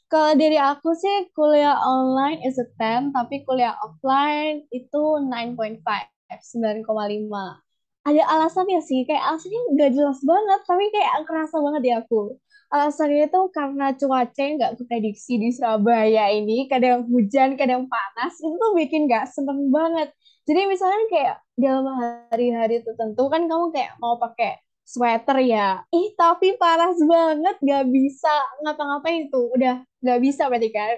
Kalau 0.08 0.32
dari 0.40 0.56
aku 0.56 0.90
sih 0.96 1.16
kuliah 1.36 1.76
online 1.84 2.40
is 2.48 2.56
a 2.62 2.68
ten 2.80 3.12
tapi 3.12 3.44
kuliah 3.44 3.76
offline 3.84 4.64
itu 4.72 5.02
9.5 5.28 5.84
9,5 6.32 7.66
ada 8.06 8.22
alasannya 8.38 8.80
sih 8.86 9.02
kayak 9.08 9.24
alasannya 9.34 9.62
nggak 9.74 9.92
jelas 9.98 10.20
banget 10.22 10.60
tapi 10.70 10.86
kayak 10.94 11.26
kerasa 11.26 11.58
banget 11.58 11.82
di 11.82 11.92
aku. 12.00 12.38
Alasannya 12.70 13.30
itu 13.30 13.42
karena 13.50 13.86
cuaca 13.98 14.44
nggak 14.58 14.72
keprediksi 14.78 15.34
di 15.42 15.50
Surabaya 15.54 16.30
ini 16.34 16.70
kadang 16.70 17.10
hujan 17.10 17.58
kadang 17.58 17.90
panas 17.90 18.34
itu 18.42 18.66
bikin 18.78 19.10
nggak 19.10 19.26
seneng 19.34 19.74
banget. 19.74 20.14
Jadi 20.46 20.62
misalnya 20.70 21.02
kayak 21.10 21.36
dalam 21.58 21.86
hari-hari 22.30 22.86
tertentu 22.86 23.26
kan 23.34 23.50
kamu 23.50 23.74
kayak 23.74 23.98
mau 23.98 24.22
pakai 24.22 24.62
sweater 24.86 25.38
ya. 25.42 25.82
Ih, 25.92 26.14
tapi 26.16 26.56
panas 26.62 26.96
banget, 27.02 27.56
gak 27.60 27.86
bisa 27.90 28.32
ngapa-ngapain 28.64 29.28
itu. 29.28 29.42
Udah 29.56 29.82
gak 30.06 30.20
bisa 30.22 30.48
berarti 30.48 30.70
kan. 30.72 30.96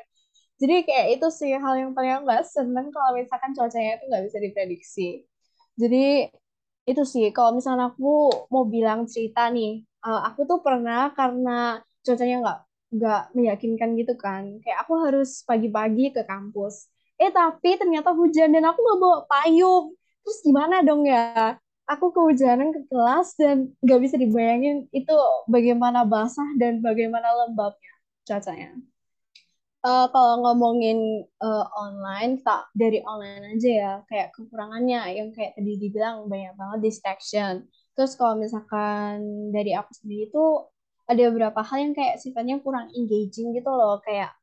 Jadi 0.62 0.76
kayak 0.90 1.08
itu 1.18 1.28
sih 1.32 1.52
hal 1.56 1.74
yang 1.80 1.92
paling 1.96 2.26
gak 2.28 2.44
seneng 2.50 2.90
kalau 2.92 3.16
misalkan 3.18 3.52
cuacanya 3.56 3.92
itu 3.98 4.06
gak 4.12 4.24
bisa 4.28 4.38
diprediksi. 4.44 5.08
Jadi 5.78 6.28
itu 6.88 7.04
sih, 7.04 7.26
kalau 7.36 7.52
misalnya 7.60 7.92
aku 7.92 8.32
mau 8.54 8.64
bilang 8.66 9.06
cerita 9.12 9.52
nih, 9.52 9.84
uh, 10.08 10.22
aku 10.32 10.48
tuh 10.48 10.60
pernah 10.64 11.12
karena 11.12 11.84
cuacanya 12.06 12.36
nggak 12.44 12.60
nggak 12.96 13.22
meyakinkan 13.36 13.90
gitu 14.00 14.14
kan, 14.16 14.44
kayak 14.64 14.80
aku 14.88 14.94
harus 15.04 15.44
pagi-pagi 15.44 16.16
ke 16.16 16.24
kampus. 16.24 16.88
Eh 17.20 17.28
tapi 17.36 17.76
ternyata 17.76 18.16
hujan 18.16 18.56
dan 18.56 18.64
aku 18.72 18.80
nggak 18.80 19.00
bawa 19.04 19.20
payung. 19.28 19.92
Terus 20.24 20.40
gimana 20.48 20.76
dong 20.88 21.04
ya? 21.04 21.60
Aku 21.88 22.12
kehujanan 22.12 22.76
ke 22.76 22.82
kelas 22.92 23.40
dan 23.40 23.72
nggak 23.80 24.00
bisa 24.04 24.16
dibayangin 24.20 24.92
itu 24.92 25.16
bagaimana 25.48 26.04
basah 26.04 26.46
dan 26.60 26.84
bagaimana 26.84 27.32
lembabnya 27.48 27.94
cuacanya. 28.28 28.76
Uh, 29.88 30.12
kalau 30.12 30.44
ngomongin 30.44 31.24
uh, 31.40 31.66
online, 31.80 32.44
tak 32.44 32.68
dari 32.76 33.00
online 33.08 33.56
aja 33.56 33.70
ya, 33.72 33.94
kayak 34.12 34.36
kekurangannya 34.36 35.16
yang 35.16 35.30
kayak 35.32 35.56
tadi 35.56 35.80
dibilang 35.80 36.28
banyak 36.28 36.52
banget 36.60 36.80
distraction. 36.92 37.64
Terus 37.96 38.20
kalau 38.20 38.36
misalkan 38.36 39.24
dari 39.56 39.72
aku 39.72 39.96
sendiri 39.96 40.28
itu 40.28 40.44
ada 41.08 41.22
beberapa 41.32 41.64
hal 41.64 41.78
yang 41.88 41.94
kayak 41.96 42.20
sifatnya 42.20 42.60
kurang 42.60 42.92
engaging 42.92 43.56
gitu 43.56 43.72
loh, 43.72 44.04
kayak 44.04 44.36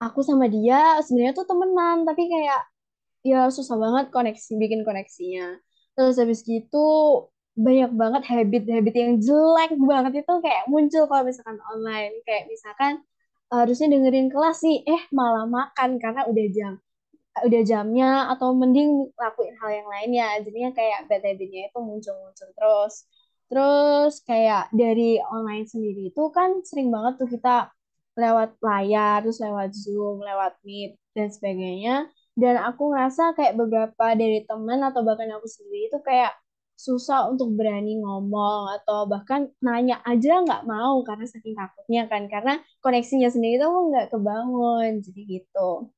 aku 0.00 0.24
sama 0.24 0.48
dia 0.48 1.04
sebenarnya 1.04 1.36
tuh 1.36 1.44
temenan, 1.44 2.08
tapi 2.08 2.24
kayak 2.24 2.60
ya 3.28 3.52
susah 3.52 3.76
banget 3.76 4.08
koneksi 4.08 4.52
bikin 4.56 4.88
koneksinya 4.88 5.60
terus 5.96 6.16
habis 6.20 6.40
gitu 6.44 6.78
banyak 7.56 7.90
banget 7.96 8.22
habit-habit 8.28 8.94
yang 8.94 9.12
jelek 9.16 9.70
banget 9.80 10.12
itu 10.22 10.32
kayak 10.44 10.64
muncul 10.68 11.02
kalau 11.08 11.24
misalkan 11.24 11.58
online. 11.72 12.12
Kayak 12.28 12.44
misalkan 12.52 12.92
harusnya 13.48 13.88
dengerin 13.96 14.28
kelas 14.28 14.56
sih 14.60 14.84
eh 14.84 15.02
malah 15.14 15.46
makan 15.48 15.96
karena 16.02 16.22
udah 16.28 16.46
jam 16.52 16.74
udah 17.36 17.62
jamnya 17.68 18.32
atau 18.32 18.56
mending 18.56 19.12
lakuin 19.16 19.54
hal 19.60 19.70
yang 19.72 19.88
lainnya. 19.88 20.26
Jadinya 20.44 20.70
kayak 20.76 21.08
bad 21.08 21.22
habitnya 21.24 21.68
itu 21.68 21.78
muncul-muncul 21.80 22.48
terus. 22.56 22.94
Terus 23.48 24.12
kayak 24.28 24.72
dari 24.74 25.20
online 25.22 25.66
sendiri 25.68 26.12
itu 26.12 26.22
kan 26.36 26.60
sering 26.66 26.88
banget 26.92 27.20
tuh 27.20 27.28
kita 27.30 27.70
lewat 28.16 28.56
layar 28.64 29.20
terus 29.22 29.38
lewat 29.44 29.70
zoom 29.76 30.24
lewat 30.24 30.56
meet 30.64 30.96
dan 31.12 31.28
sebagainya 31.28 32.08
dan 32.36 32.60
aku 32.60 32.92
ngerasa 32.92 33.32
kayak 33.32 33.56
beberapa 33.56 34.12
dari 34.12 34.44
teman 34.44 34.84
atau 34.84 35.00
bahkan 35.00 35.32
aku 35.32 35.48
sendiri 35.48 35.88
itu 35.88 35.98
kayak 36.04 36.36
susah 36.76 37.32
untuk 37.32 37.56
berani 37.56 37.96
ngomong 38.04 38.76
atau 38.76 39.08
bahkan 39.08 39.48
nanya 39.64 40.04
aja 40.04 40.44
nggak 40.44 40.68
mau 40.68 41.00
karena 41.00 41.24
saking 41.24 41.56
takutnya 41.56 42.04
kan. 42.12 42.28
Karena 42.28 42.60
koneksinya 42.84 43.32
sendiri 43.32 43.64
tuh 43.64 43.88
nggak 43.88 44.06
kebangun 44.12 45.00
jadi 45.00 45.20
gitu. 45.40 45.88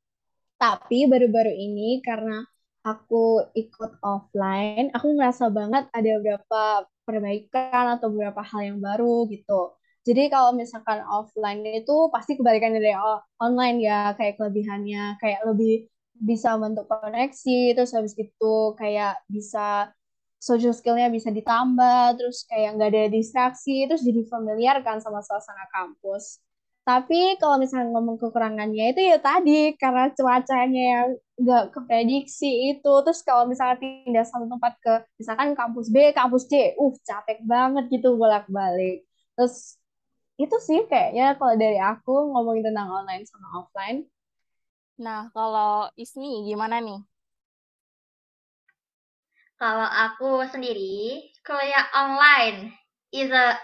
Tapi 0.63 0.99
baru-baru 1.11 1.51
ini 1.51 1.99
karena 2.07 2.47
aku 2.87 3.51
ikut 3.59 4.01
offline 4.01 4.89
aku 4.95 5.07
ngerasa 5.19 5.51
banget 5.51 5.91
ada 5.93 6.11
beberapa 6.23 6.63
perbaikan 7.03 7.99
atau 7.99 8.09
beberapa 8.15 8.41
hal 8.47 8.61
yang 8.63 8.79
baru 8.79 9.27
gitu. 9.27 9.75
Jadi 10.07 10.31
kalau 10.33 10.55
misalkan 10.57 11.03
offline 11.05 11.67
itu 11.69 12.09
pasti 12.15 12.39
kebalikan 12.39 12.73
dari 12.73 12.95
online 13.43 13.79
ya 13.83 14.15
kayak 14.15 14.39
kelebihannya 14.41 15.19
kayak 15.21 15.43
lebih 15.45 15.91
bisa 16.21 16.59
bentuk 16.59 16.87
koneksi 16.91 17.79
terus 17.79 17.95
habis 17.95 18.15
itu 18.19 18.55
kayak 18.77 19.23
bisa 19.31 19.91
social 20.39 20.71
skillnya 20.73 21.11
bisa 21.11 21.35
ditambah, 21.35 22.15
terus 22.15 22.47
kayak 22.47 22.79
nggak 22.79 22.91
ada 22.95 23.05
distraksi, 23.11 23.85
terus 23.91 24.07
jadi 24.07 24.23
familiar 24.31 24.77
kan 24.87 25.03
sama 25.03 25.19
suasana 25.21 25.67
kampus. 25.75 26.39
Tapi 26.87 27.37
kalau 27.37 27.61
misalnya 27.61 27.93
ngomong 27.93 28.17
kekurangannya 28.17 28.97
itu 28.97 29.03
ya 29.13 29.21
tadi 29.21 29.77
karena 29.77 30.09
cuacanya 30.17 30.83
yang 30.97 31.09
nggak 31.37 31.65
keprediksi 31.77 32.73
itu. 32.73 32.93
Terus 33.05 33.21
kalau 33.21 33.45
misalnya 33.45 33.77
pindah 33.77 34.25
satu 34.25 34.49
tempat 34.49 34.73
ke 34.81 34.95
misalkan 35.21 35.53
kampus 35.53 35.93
B, 35.93 35.97
kampus 36.17 36.49
C, 36.49 36.73
uh 36.81 36.95
capek 37.05 37.45
banget 37.45 37.93
gitu 37.93 38.17
bolak-balik. 38.17 39.05
Terus 39.37 39.77
itu 40.41 40.57
sih 40.65 40.81
kayaknya 40.89 41.37
kalau 41.37 41.55
dari 41.61 41.77
aku 41.77 42.33
ngomongin 42.33 42.73
tentang 42.73 42.89
online 42.89 43.25
sama 43.29 43.47
offline. 43.61 44.09
Nah, 44.99 45.31
kalau 45.31 45.87
Ismi 45.95 46.43
gimana 46.51 46.83
nih? 46.83 46.99
Kalau 49.55 49.87
aku 49.87 50.43
sendiri, 50.51 51.23
kuliah 51.47 51.87
online 51.95 52.75
is 53.15 53.31
a 53.31 53.55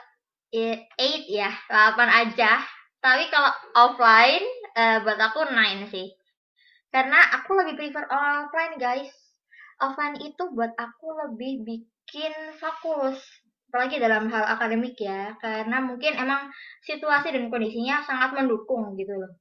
8 0.54 1.26
ya, 1.26 1.50
8 1.66 2.06
aja. 2.06 2.62
Tapi 3.02 3.26
kalau 3.34 3.50
offline, 3.74 4.46
uh, 4.78 5.02
buat 5.02 5.18
aku 5.18 5.50
9 5.50 5.90
sih. 5.90 6.14
Karena 6.94 7.18
aku 7.34 7.58
lebih 7.58 7.74
prefer 7.82 8.06
offline, 8.06 8.78
guys. 8.78 9.10
Offline 9.82 10.22
itu 10.22 10.42
buat 10.54 10.70
aku 10.78 11.06
lebih 11.26 11.66
bikin 11.66 12.34
fokus. 12.62 13.18
Apalagi 13.74 13.98
dalam 13.98 14.30
hal 14.30 14.54
akademik 14.54 14.94
ya. 15.02 15.34
Karena 15.42 15.82
mungkin 15.82 16.14
emang 16.14 16.54
situasi 16.86 17.34
dan 17.34 17.50
kondisinya 17.50 18.06
sangat 18.06 18.38
mendukung 18.38 18.94
gitu 18.94 19.18
loh. 19.18 19.34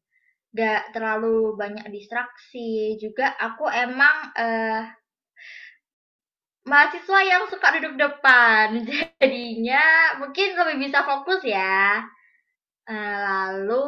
Gak 0.54 0.94
terlalu 0.94 1.58
banyak 1.58 1.90
distraksi. 1.90 2.96
Juga 3.02 3.34
aku 3.36 3.66
emang 3.68 4.30
uh, 4.38 4.82
mahasiswa 6.64 7.20
yang 7.26 7.44
suka 7.50 7.80
duduk 7.80 8.00
depan. 8.00 8.86
Jadinya 9.20 10.16
mungkin 10.22 10.56
lebih 10.56 10.88
bisa 10.90 11.04
fokus 11.04 11.42
ya. 11.44 12.06
Uh, 12.84 13.20
lalu 13.64 13.86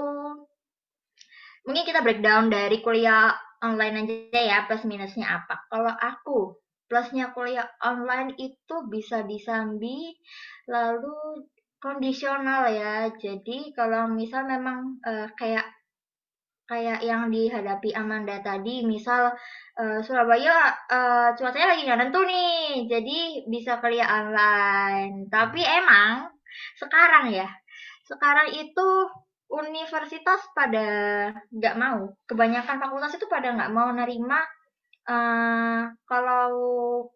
mungkin 1.68 1.84
kita 1.84 2.00
breakdown 2.06 2.48
dari 2.48 2.80
kuliah 2.80 3.36
online 3.64 4.06
aja 4.06 4.42
ya 4.42 4.58
plus 4.68 4.84
minusnya 4.86 5.42
apa. 5.42 5.66
Kalau 5.72 5.94
aku 5.94 6.38
plusnya 6.86 7.34
kuliah 7.34 7.66
online 7.82 8.38
itu 8.38 8.76
bisa 8.88 9.26
disambi 9.26 10.14
lalu 10.70 11.48
kondisional 11.82 12.70
ya. 12.70 13.10
Jadi 13.18 13.74
kalau 13.74 14.10
misal 14.12 14.46
memang 14.46 15.02
uh, 15.02 15.28
kayak 15.36 15.66
kayak 16.66 17.06
yang 17.06 17.30
dihadapi 17.30 17.94
Amanda 17.94 18.42
tadi, 18.42 18.82
misal 18.86 19.34
uh, 19.78 20.00
Surabaya 20.02 20.74
uh, 20.90 21.30
cuacanya 21.38 21.74
lagi 21.74 21.86
nggak 21.86 22.00
nentu 22.02 22.22
nih, 22.26 22.90
jadi 22.90 23.20
bisa 23.50 23.78
kuliah 23.82 24.10
online. 24.26 25.30
Tapi 25.30 25.62
emang 25.62 26.30
sekarang 26.78 27.34
ya, 27.34 27.50
sekarang 28.10 28.54
itu 28.54 28.90
universitas 29.50 30.42
pada 30.58 30.88
nggak 31.54 31.76
mau, 31.78 32.18
kebanyakan 32.26 32.82
fakultas 32.82 33.14
itu 33.14 33.30
pada 33.30 33.54
nggak 33.54 33.74
mau 33.74 33.94
nerima 33.94 34.42
Uh, 35.06 35.86
kalau 36.10 36.50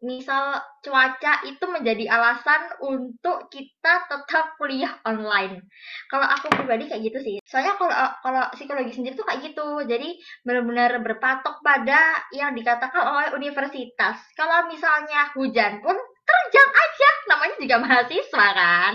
misal 0.05 0.62
cuaca 0.86 1.41
itu 1.41 1.65
menjadi 1.65 2.05
alasan 2.05 2.69
untuk 2.86 3.50
kita 3.50 4.05
tetap 4.05 4.53
kuliah 4.62 4.93
online. 5.10 5.65
Kalau 6.05 6.29
aku 6.29 6.53
pribadi 6.53 6.86
kayak 6.86 7.01
gitu 7.10 7.17
sih. 7.17 7.36
Soalnya 7.50 7.81
kalau 7.81 7.98
kalau 8.22 8.46
psikologi 8.53 8.93
sendiri 8.93 9.17
tuh 9.17 9.25
kayak 9.25 9.41
gitu. 9.41 9.81
Jadi 9.89 10.22
benar-benar 10.46 11.01
berpatok 11.01 11.65
pada 11.65 12.22
yang 12.29 12.53
dikatakan 12.53 13.01
oleh 13.01 13.27
universitas. 13.34 14.22
Kalau 14.38 14.69
misalnya 14.69 15.34
hujan 15.34 15.81
pun 15.81 15.98
terjang 16.29 16.69
aja. 16.69 17.10
Namanya 17.34 17.55
juga 17.58 17.75
mahasiswa 17.81 18.48
kan. 18.53 18.93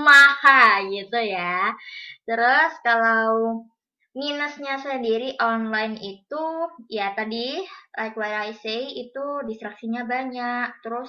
Maha 0.00 0.64
gitu 0.88 1.18
ya. 1.20 1.76
Terus 2.24 2.72
kalau 2.80 3.68
minusnya 4.20 4.76
sendiri 4.76 5.40
online 5.40 5.96
itu 5.96 6.44
ya 6.92 7.16
tadi 7.16 7.64
like 7.96 8.12
what 8.20 8.28
I 8.28 8.52
say 8.52 8.92
itu 8.92 9.24
distraksinya 9.48 10.04
banyak. 10.04 10.84
Terus 10.84 11.08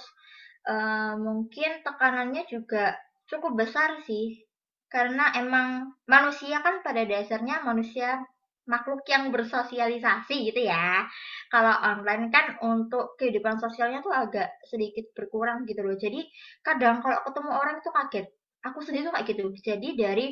uh, 0.72 1.20
mungkin 1.20 1.84
tekanannya 1.84 2.48
juga 2.48 2.96
cukup 3.28 3.68
besar 3.68 4.00
sih. 4.08 4.48
Karena 4.88 5.36
emang 5.36 5.92
manusia 6.08 6.64
kan 6.64 6.80
pada 6.80 7.04
dasarnya 7.04 7.68
manusia 7.68 8.24
makhluk 8.64 9.04
yang 9.12 9.28
bersosialisasi 9.36 10.48
gitu 10.48 10.64
ya. 10.72 11.04
Kalau 11.52 11.76
online 11.84 12.32
kan 12.32 12.56
untuk 12.64 13.20
kehidupan 13.20 13.60
sosialnya 13.60 14.00
tuh 14.00 14.16
agak 14.16 14.56
sedikit 14.64 15.12
berkurang 15.12 15.68
gitu 15.68 15.84
loh. 15.84 16.00
Jadi 16.00 16.32
kadang 16.64 17.04
kalau 17.04 17.20
ketemu 17.28 17.52
orang 17.52 17.76
itu 17.84 17.92
kaget. 17.92 18.28
Aku 18.72 18.80
sendiri 18.80 19.12
tuh 19.12 19.14
kayak 19.20 19.28
gitu. 19.28 19.44
Jadi 19.60 19.88
dari 20.00 20.28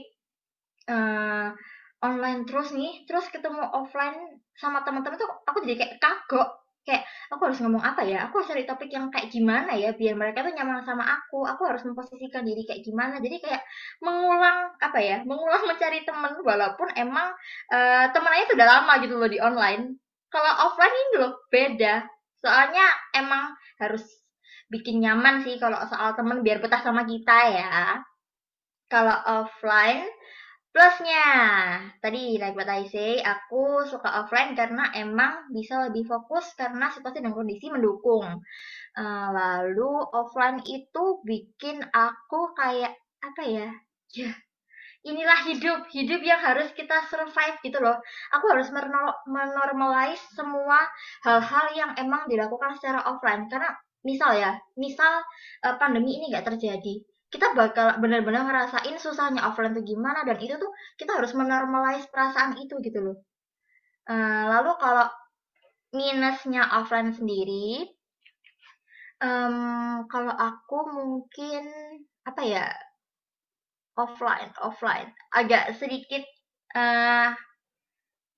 uh, 0.88 1.52
online 2.00 2.48
terus 2.48 2.72
nih, 2.72 3.04
terus 3.04 3.28
ketemu 3.28 3.60
offline 3.76 4.40
sama 4.56 4.84
teman-teman 4.88 5.20
tuh 5.20 5.30
aku 5.44 5.64
jadi 5.64 5.76
kayak 5.84 5.96
kagok. 6.00 6.50
Kayak 6.88 7.06
aku 7.30 7.42
harus 7.52 7.60
ngomong 7.60 7.84
apa 7.84 8.02
ya? 8.08 8.26
Aku 8.28 8.40
harus 8.40 8.50
cari 8.50 8.64
topik 8.64 8.90
yang 8.90 9.12
kayak 9.12 9.30
gimana 9.30 9.76
ya 9.76 9.94
biar 9.94 10.16
mereka 10.16 10.42
tuh 10.48 10.56
nyaman 10.56 10.82
sama 10.82 11.06
aku. 11.06 11.44
Aku 11.46 11.68
harus 11.68 11.84
memposisikan 11.86 12.48
diri 12.48 12.64
kayak 12.66 12.82
gimana. 12.82 13.20
Jadi 13.20 13.38
kayak 13.44 13.62
mengulang 14.00 14.74
apa 14.80 15.00
ya? 15.04 15.22
Mengulang 15.28 15.68
mencari 15.68 16.08
teman 16.08 16.40
walaupun 16.40 16.88
emang 16.96 17.36
uh, 17.70 18.06
temenannya 18.10 18.48
tuh 18.48 18.56
udah 18.58 18.70
lama 18.80 18.94
gitu 19.04 19.16
loh 19.20 19.30
di 19.30 19.38
online. 19.44 20.00
Kalau 20.32 20.52
offline 20.72 20.96
ini 20.96 21.16
loh 21.20 21.34
beda. 21.52 22.08
Soalnya 22.40 22.86
emang 23.14 23.54
harus 23.78 24.08
bikin 24.72 25.04
nyaman 25.04 25.42
sih 25.44 25.60
kalau 25.60 25.82
soal 25.90 26.16
temen 26.16 26.42
biar 26.46 26.64
betah 26.64 26.80
sama 26.80 27.04
kita 27.04 27.38
ya. 27.54 28.00
Kalau 28.90 29.14
offline 29.14 30.08
Plusnya, 30.70 31.26
tadi 31.98 32.38
like 32.38 32.54
what 32.54 32.70
I 32.70 32.86
say, 32.86 33.18
aku 33.26 33.90
suka 33.90 34.06
offline 34.22 34.54
karena 34.54 34.94
emang 34.94 35.50
bisa 35.50 35.90
lebih 35.90 36.06
fokus 36.06 36.54
karena 36.54 36.94
situasi 36.94 37.26
dan 37.26 37.34
kondisi 37.34 37.74
mendukung. 37.74 38.46
Uh, 38.94 39.28
lalu 39.34 39.90
offline 40.14 40.62
itu 40.70 41.26
bikin 41.26 41.82
aku 41.90 42.54
kayak 42.54 42.94
apa 43.18 43.44
ya? 43.50 43.70
Ya, 44.14 44.30
inilah 45.10 45.42
hidup, 45.50 45.90
hidup 45.90 46.22
yang 46.22 46.38
harus 46.38 46.70
kita 46.78 47.02
survive 47.10 47.58
gitu 47.66 47.82
loh. 47.82 47.98
Aku 48.38 48.46
harus 48.54 48.70
menormalize 49.26 50.22
semua 50.38 50.86
hal-hal 51.26 51.66
yang 51.74 51.92
emang 51.98 52.30
dilakukan 52.30 52.78
secara 52.78 53.02
offline 53.10 53.50
karena 53.50 53.74
misal 54.06 54.38
ya, 54.38 54.54
misal 54.78 55.26
uh, 55.66 55.76
pandemi 55.82 56.22
ini 56.22 56.30
nggak 56.30 56.46
terjadi 56.46 57.09
kita 57.30 57.54
bakal 57.54 58.02
benar-benar 58.02 58.46
ngerasain 58.46 58.98
susahnya 58.98 59.46
offline 59.46 59.78
tuh 59.78 59.86
gimana 59.86 60.26
dan 60.26 60.38
itu 60.42 60.58
tuh 60.58 60.72
kita 60.98 61.13
harus 61.18 61.34
menormalize 61.38 62.10
perasaan 62.10 62.58
itu 62.58 62.78
gitu 62.82 63.00
loh. 63.02 63.18
Uh, 64.10 64.50
lalu 64.50 64.74
kalau 64.82 65.06
minusnya 65.94 66.65
offline 66.74 67.13
sendiri, 67.13 67.86
um, 69.22 70.06
kalau 70.10 70.34
aku 70.34 70.78
mungkin 70.89 71.70
apa 72.26 72.42
ya 72.46 72.65
offline 74.00 74.52
offline 74.63 75.12
agak 75.36 75.76
sedikit 75.76 76.24
uh, 76.76 77.36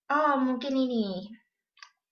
oh 0.10 0.36
mungkin 0.42 0.74
ini 0.74 1.30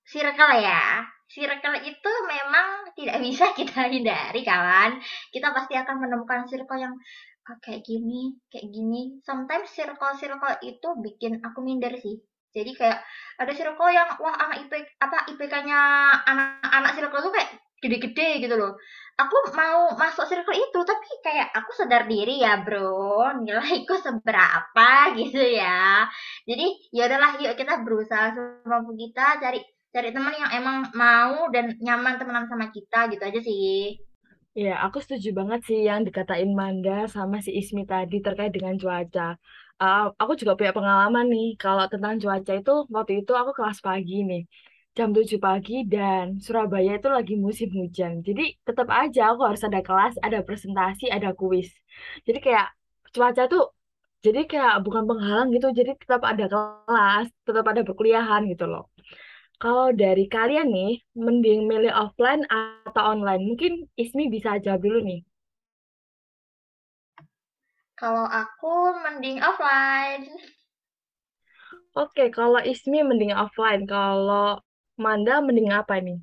circle 0.05 0.53
ya 0.61 1.03
circle 1.29 1.77
itu 1.85 2.11
memang 2.25 2.89
tidak 2.97 3.17
bisa 3.25 3.45
kita 3.53 3.87
hindari 3.87 4.41
kawan 4.41 4.97
kita 5.29 5.53
pasti 5.53 5.77
akan 5.77 5.95
menemukan 6.01 6.49
circle 6.49 6.81
yang 6.81 6.93
oh, 7.45 7.57
kayak 7.61 7.85
gini 7.85 8.33
kayak 8.49 8.67
gini 8.73 9.21
sometimes 9.21 9.69
circle-circle 9.71 10.57
itu 10.65 10.89
bikin 11.05 11.37
aku 11.45 11.61
minder 11.61 11.93
sih 12.01 12.17
jadi 12.49 12.71
kayak 12.73 12.99
ada 13.37 13.53
circle 13.53 13.93
yang 13.93 14.09
wah 14.17 14.33
anak 14.33 14.65
IP 14.65 14.73
apa 14.97 15.29
IPK-nya 15.29 15.79
anak-anak 16.25 16.91
circle 16.97 17.21
tuh 17.29 17.33
kayak 17.33 17.49
gede-gede 17.79 18.43
gitu 18.43 18.55
loh. 18.59 18.75
Aku 19.19 19.35
mau 19.51 19.93
masuk 19.99 20.27
circle 20.27 20.55
itu 20.55 20.79
tapi 20.83 21.09
kayak 21.23 21.51
aku 21.51 21.71
sadar 21.75 22.07
diri 22.07 22.39
ya, 22.39 22.63
Bro. 22.63 23.43
Nilaiku 23.43 23.95
seberapa 23.99 24.89
gitu 25.19 25.39
ya. 25.43 26.07
Jadi 26.47 26.67
ya 26.95 27.07
udahlah 27.07 27.37
yuk 27.39 27.55
kita 27.55 27.83
berusaha 27.83 28.33
semampu 28.35 28.95
kita 28.95 29.39
cari 29.39 29.59
cari 29.93 30.09
teman 30.13 30.33
yang 30.37 30.51
emang 30.53 30.77
mau 30.93 31.49
dan 31.53 31.73
nyaman 31.81 32.21
temenan 32.21 32.45
sama 32.45 32.69
kita 32.69 33.09
gitu 33.09 33.23
aja 33.25 33.39
sih. 33.41 33.97
Ya, 34.57 34.81
aku 34.85 34.97
setuju 35.03 35.29
banget 35.39 35.59
sih 35.69 35.79
yang 35.89 36.01
dikatain 36.07 36.51
Manda 36.59 37.07
sama 37.15 37.37
si 37.45 37.51
Ismi 37.59 37.83
tadi 37.85 38.19
terkait 38.25 38.51
dengan 38.55 38.75
cuaca. 38.81 39.37
Uh, 39.79 40.11
aku 40.21 40.33
juga 40.35 40.53
punya 40.59 40.73
pengalaman 40.75 41.25
nih, 41.33 41.47
kalau 41.63 41.85
tentang 41.87 42.19
cuaca 42.19 42.51
itu, 42.59 42.73
waktu 42.95 43.11
itu 43.23 43.31
aku 43.31 43.51
kelas 43.57 43.79
pagi 43.79 44.15
nih, 44.29 44.41
jam 44.97 45.09
7 45.15 45.39
pagi 45.39 45.73
dan 45.87 46.25
Surabaya 46.43 46.91
itu 46.99 47.07
lagi 47.07 47.33
musim 47.45 47.69
hujan. 47.77 48.13
Jadi 48.27 48.41
tetap 48.67 48.87
aja 48.91 49.31
aku 49.31 49.41
harus 49.47 49.61
ada 49.63 49.79
kelas, 49.87 50.13
ada 50.25 50.37
presentasi, 50.43 51.05
ada 51.07 51.29
kuis. 51.39 51.69
Jadi 52.27 52.37
kayak 52.45 52.67
cuaca 53.15 53.43
tuh, 53.53 53.63
jadi 54.25 54.39
kayak 54.51 54.73
bukan 54.85 55.03
penghalang 55.09 55.47
gitu, 55.55 55.67
jadi 55.79 55.91
tetap 56.01 56.21
ada 56.31 56.45
kelas, 56.51 57.25
tetap 57.47 57.65
ada 57.71 57.81
perkuliahan 57.87 58.41
gitu 58.51 58.65
loh. 58.67 58.83
Kalau 59.59 59.91
dari 59.91 60.25
kalian 60.31 60.71
nih, 60.71 61.03
mending 61.19 61.67
milih 61.67 61.91
offline 61.91 62.47
atau 62.47 63.03
online? 63.11 63.43
Mungkin 63.43 63.91
Ismi 63.99 64.31
bisa 64.31 64.55
jawab 64.63 64.87
dulu 64.87 65.03
nih. 65.03 65.19
Kalau 67.99 68.23
aku 68.23 68.95
mending 69.03 69.43
offline. 69.43 70.31
Oke, 71.91 72.31
kalau 72.31 72.63
Ismi 72.63 73.03
mending 73.03 73.35
offline. 73.35 73.83
Kalau 73.83 74.63
Manda 74.95 75.43
mending 75.43 75.71
apa 75.75 75.99
nih? 75.99 76.19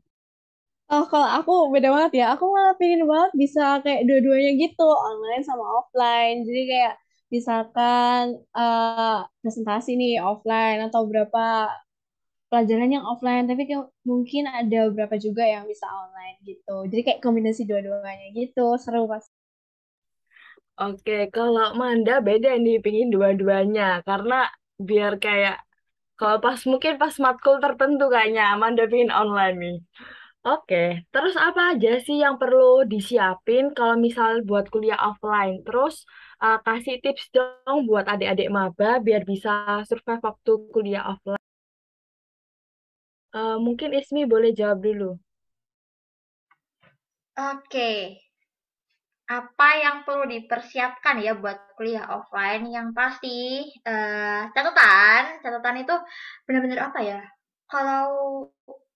Oh, 0.89 1.05
kalau 1.05 1.29
aku 1.29 1.53
beda 1.77 1.93
banget 1.93 2.25
ya. 2.25 2.27
Aku 2.37 2.49
malah 2.49 2.73
pengen 2.81 3.05
banget 3.05 3.33
bisa 3.37 3.85
kayak 3.85 4.09
dua-duanya 4.09 4.53
gitu, 4.57 4.89
online 4.89 5.43
sama 5.45 5.65
offline. 5.81 6.45
Jadi 6.49 6.61
kayak 6.73 6.95
misalkan 7.29 8.41
uh, 8.57 9.29
presentasi 9.45 10.01
nih 10.01 10.25
offline 10.25 10.81
atau 10.89 11.05
berapa 11.05 11.69
pelajaran 12.51 12.91
yang 12.97 13.05
offline, 13.07 13.45
tapi 13.51 13.63
kayak 13.69 13.91
mungkin 14.07 14.45
ada 14.47 14.79
beberapa 14.91 15.17
juga 15.19 15.43
yang 15.45 15.65
bisa 15.67 15.87
online 15.91 16.37
gitu. 16.47 16.77
Jadi 16.91 17.01
kayak 17.07 17.21
kombinasi 17.25 17.63
dua-duanya 17.69 18.27
gitu, 18.39 18.79
seru 18.79 19.05
pas. 19.11 19.25
Oke, 20.77 21.33
kalau 21.35 21.73
Manda 21.81 22.21
beda 22.29 22.51
nih, 22.65 22.77
pingin 22.85 23.09
dua-duanya. 23.15 24.05
Karena 24.09 24.35
biar 24.89 25.13
kayak, 25.25 25.57
kalau 26.21 26.37
pas 26.45 26.61
mungkin 26.71 26.95
pas 27.03 27.15
matkul 27.25 27.57
tertentu 27.65 28.05
kayaknya 28.13 28.45
Manda 28.61 28.83
pingin 28.91 29.11
online 29.11 29.57
nih. 29.63 29.77
Oke, 30.47 31.03
terus 31.11 31.35
apa 31.35 31.75
aja 31.75 31.99
sih 32.07 32.23
yang 32.25 32.39
perlu 32.39 32.87
disiapin 32.87 33.75
kalau 33.75 33.99
misal 33.99 34.47
buat 34.49 34.71
kuliah 34.71 35.01
offline? 35.09 35.55
Terus 35.67 36.07
uh, 36.39 36.63
kasih 36.63 37.03
tips 37.03 37.35
dong 37.35 37.79
buat 37.91 38.07
adik-adik 38.07 38.49
maba 38.55 39.03
biar 39.03 39.23
bisa 39.27 39.83
survive 39.91 40.23
waktu 40.23 40.53
kuliah 40.75 41.03
offline. 41.13 41.46
Uh, 43.35 43.59
mungkin 43.63 43.95
Ismi 43.95 44.29
boleh 44.29 44.53
jawab 44.55 44.83
dulu. 44.83 45.19
Oke, 47.37 48.17
apa 49.27 49.69
yang 49.83 50.07
perlu 50.07 50.25
dipersiapkan 50.31 51.19
ya 51.21 51.35
buat 51.37 51.75
kuliah 51.75 52.07
offline? 52.09 52.65
Yang 52.71 52.89
pasti 52.95 53.39
uh, 53.85 54.49
catatan, 54.55 55.43
catatan 55.43 55.77
itu 55.83 55.95
benar-benar 56.47 56.95
apa 56.95 57.01
ya? 57.03 57.21
Kalau 57.67 58.07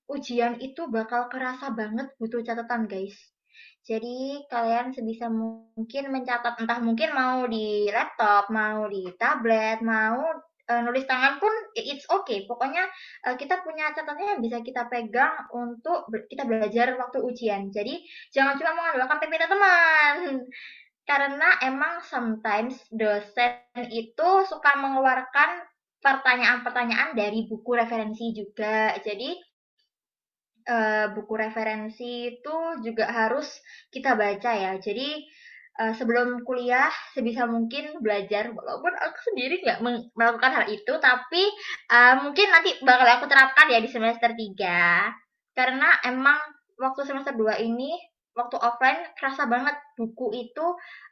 ujian 0.07 0.59
itu 0.63 0.87
bakal 0.87 1.27
kerasa 1.31 1.75
banget 1.75 2.15
butuh 2.17 2.43
catatan 2.47 2.87
guys. 2.87 3.15
Jadi 3.85 4.47
kalian 4.47 4.95
sebisa 4.95 5.27
mungkin 5.27 6.15
mencatat 6.15 6.63
entah 6.63 6.79
mungkin 6.79 7.11
mau 7.11 7.45
di 7.51 7.91
laptop, 7.91 8.49
mau 8.55 8.87
di 8.87 9.11
tablet, 9.19 9.83
mau 9.83 10.21
uh, 10.71 10.81
nulis 10.87 11.05
tangan 11.11 11.43
pun 11.43 11.51
it's 11.75 12.07
okay. 12.07 12.47
Pokoknya 12.47 12.87
uh, 13.27 13.35
kita 13.35 13.67
punya 13.67 13.91
catatan 13.91 14.39
yang 14.39 14.41
bisa 14.41 14.63
kita 14.63 14.87
pegang 14.87 15.51
untuk 15.51 16.07
kita 16.31 16.47
belajar 16.47 16.95
waktu 16.95 17.19
ujian. 17.19 17.75
Jadi 17.75 18.07
jangan 18.31 18.55
cuma 18.55 18.79
mengandalkan 18.79 19.19
pimpinan 19.19 19.51
teman. 19.51 20.17
Karena 21.11 21.49
emang 21.67 22.07
sometimes 22.07 22.79
dosen 22.95 23.67
itu 23.91 24.29
suka 24.47 24.79
mengeluarkan 24.79 25.67
pertanyaan-pertanyaan 25.99 27.19
dari 27.19 27.51
buku 27.51 27.75
referensi 27.75 28.31
juga. 28.31 28.95
Jadi 29.03 29.35
uh, 30.71 31.07
buku 31.11 31.35
referensi 31.35 32.31
itu 32.31 32.57
juga 32.87 33.11
harus 33.11 33.51
kita 33.91 34.15
baca 34.15 34.51
ya. 34.55 34.73
Jadi 34.79 35.27
uh, 35.79 35.93
sebelum 35.95 36.43
kuliah 36.43 36.91
sebisa 37.15 37.47
mungkin 37.47 38.03
belajar 38.03 38.51
walaupun 38.51 38.91
aku 38.97 39.19
sendiri 39.31 39.63
nggak 39.63 39.79
melakukan 40.17 40.53
hal 40.57 40.67
itu 40.67 40.93
tapi 40.99 41.43
uh, 41.93 42.25
mungkin 42.27 42.47
nanti 42.51 42.75
bakal 42.83 43.07
aku 43.07 43.27
terapkan 43.31 43.71
ya 43.71 43.79
di 43.79 43.91
semester 43.93 44.35
3 44.35 45.55
karena 45.55 45.89
emang 46.09 46.39
waktu 46.81 47.05
semester 47.05 47.37
2 47.37 47.61
ini 47.63 47.93
waktu 48.35 48.57
offline 48.57 49.13
kerasa 49.19 49.45
banget 49.45 49.77
buku 49.99 50.49
itu 50.49 50.67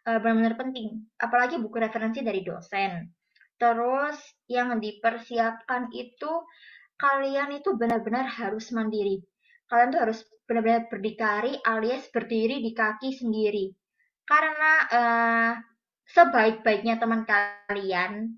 uh, 0.09 0.19
benar-benar 0.23 0.57
penting. 0.57 1.05
Apalagi 1.21 1.61
buku 1.61 1.77
referensi 1.77 2.25
dari 2.25 2.41
dosen. 2.41 3.13
Terus 3.59 4.17
yang 4.47 4.79
dipersiapkan 4.79 5.91
itu 5.93 6.31
kalian 6.97 7.59
itu 7.59 7.75
benar-benar 7.75 8.31
harus 8.31 8.71
mandiri. 8.71 9.19
Kalian 9.69 9.93
tuh 9.93 10.01
harus 10.01 10.19
benar-benar 10.49 10.89
berdikari 10.89 11.59
alias 11.61 12.09
berdiri 12.09 12.65
di 12.65 12.73
kaki 12.73 13.13
sendiri 13.13 13.69
karena 14.29 14.73
uh, 14.93 15.53
sebaik-baiknya 16.13 17.01
teman 17.01 17.25
kalian, 17.25 18.37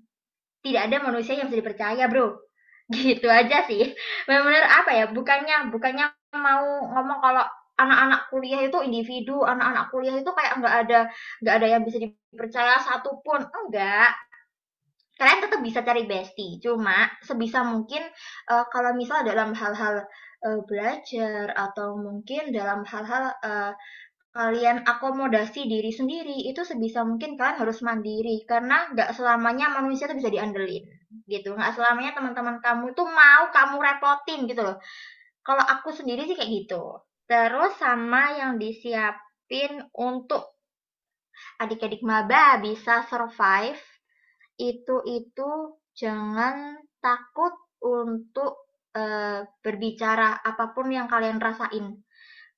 tidak 0.63 0.81
ada 0.87 0.97
manusia 1.03 1.35
yang 1.35 1.51
bisa 1.51 1.59
dipercaya, 1.59 2.07
bro. 2.07 2.39
Gitu 2.91 3.27
aja 3.27 3.67
sih. 3.67 3.91
Benar-benar 4.27 4.65
apa 4.83 4.91
ya? 4.95 5.05
Bukannya 5.11 5.67
bukannya 5.71 6.11
mau 6.35 6.63
ngomong 6.95 7.19
kalau 7.19 7.43
anak-anak 7.75 8.21
kuliah 8.29 8.61
itu 8.67 8.77
individu, 8.83 9.41
anak-anak 9.41 9.89
kuliah 9.89 10.15
itu 10.21 10.31
kayak 10.31 10.53
nggak 10.61 10.75
ada 10.87 10.99
nggak 11.41 11.55
ada 11.59 11.67
yang 11.67 11.81
bisa 11.83 11.97
dipercaya 11.97 12.77
satupun, 12.77 13.41
enggak. 13.47 14.11
Kalian 15.17 15.41
tetap 15.43 15.61
bisa 15.61 15.79
cari 15.85 16.03
bestie, 16.09 16.57
cuma 16.61 17.09
sebisa 17.21 17.61
mungkin 17.61 18.01
uh, 18.49 18.65
kalau 18.73 18.93
misal 18.97 19.21
dalam 19.21 19.53
hal-hal 19.53 20.05
uh, 20.45 20.59
belajar 20.65 21.53
atau 21.53 21.97
mungkin 21.97 22.49
dalam 22.49 22.81
hal-hal 22.85 23.29
uh, 23.45 23.73
kalian 24.31 24.87
akomodasi 24.87 25.67
diri 25.67 25.91
sendiri 25.91 26.47
itu 26.47 26.63
sebisa 26.63 27.03
mungkin 27.03 27.35
kalian 27.35 27.61
harus 27.61 27.83
mandiri. 27.83 28.43
Karena 28.47 28.87
nggak 28.91 29.15
selamanya 29.15 29.75
manusia 29.75 30.07
itu 30.07 30.19
bisa 30.23 30.31
diandelin 30.31 30.83
gitu. 31.27 31.55
Nggak 31.55 31.75
selamanya 31.75 32.11
teman-teman 32.15 32.63
kamu 32.63 32.95
itu 32.95 33.03
mau 33.03 33.43
kamu 33.51 33.75
repotin 33.79 34.39
gitu 34.47 34.61
loh. 34.63 34.77
Kalau 35.43 35.63
aku 35.63 35.91
sendiri 35.91 36.23
sih 36.25 36.35
kayak 36.39 36.51
gitu. 36.63 37.03
Terus 37.27 37.75
sama 37.79 38.35
yang 38.35 38.55
disiapin 38.59 39.83
untuk 39.95 40.59
adik-adik 41.59 42.03
maba 42.03 42.59
bisa 42.61 43.07
survive 43.07 43.79
itu 44.59 45.01
itu 45.09 45.49
jangan 45.97 46.77
takut 47.01 47.53
untuk 47.81 48.69
uh, 48.93 49.41
berbicara 49.65 50.37
apa 50.45 50.75
pun 50.75 50.93
yang 50.93 51.09
kalian 51.09 51.41
rasain 51.41 52.05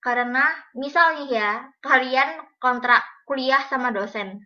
karena 0.03 0.51
misalnya 0.75 1.25
ya, 1.31 1.51
kalian 1.79 2.43
kontrak 2.59 3.01
kuliah 3.23 3.63
sama 3.71 3.95
dosen. 3.95 4.43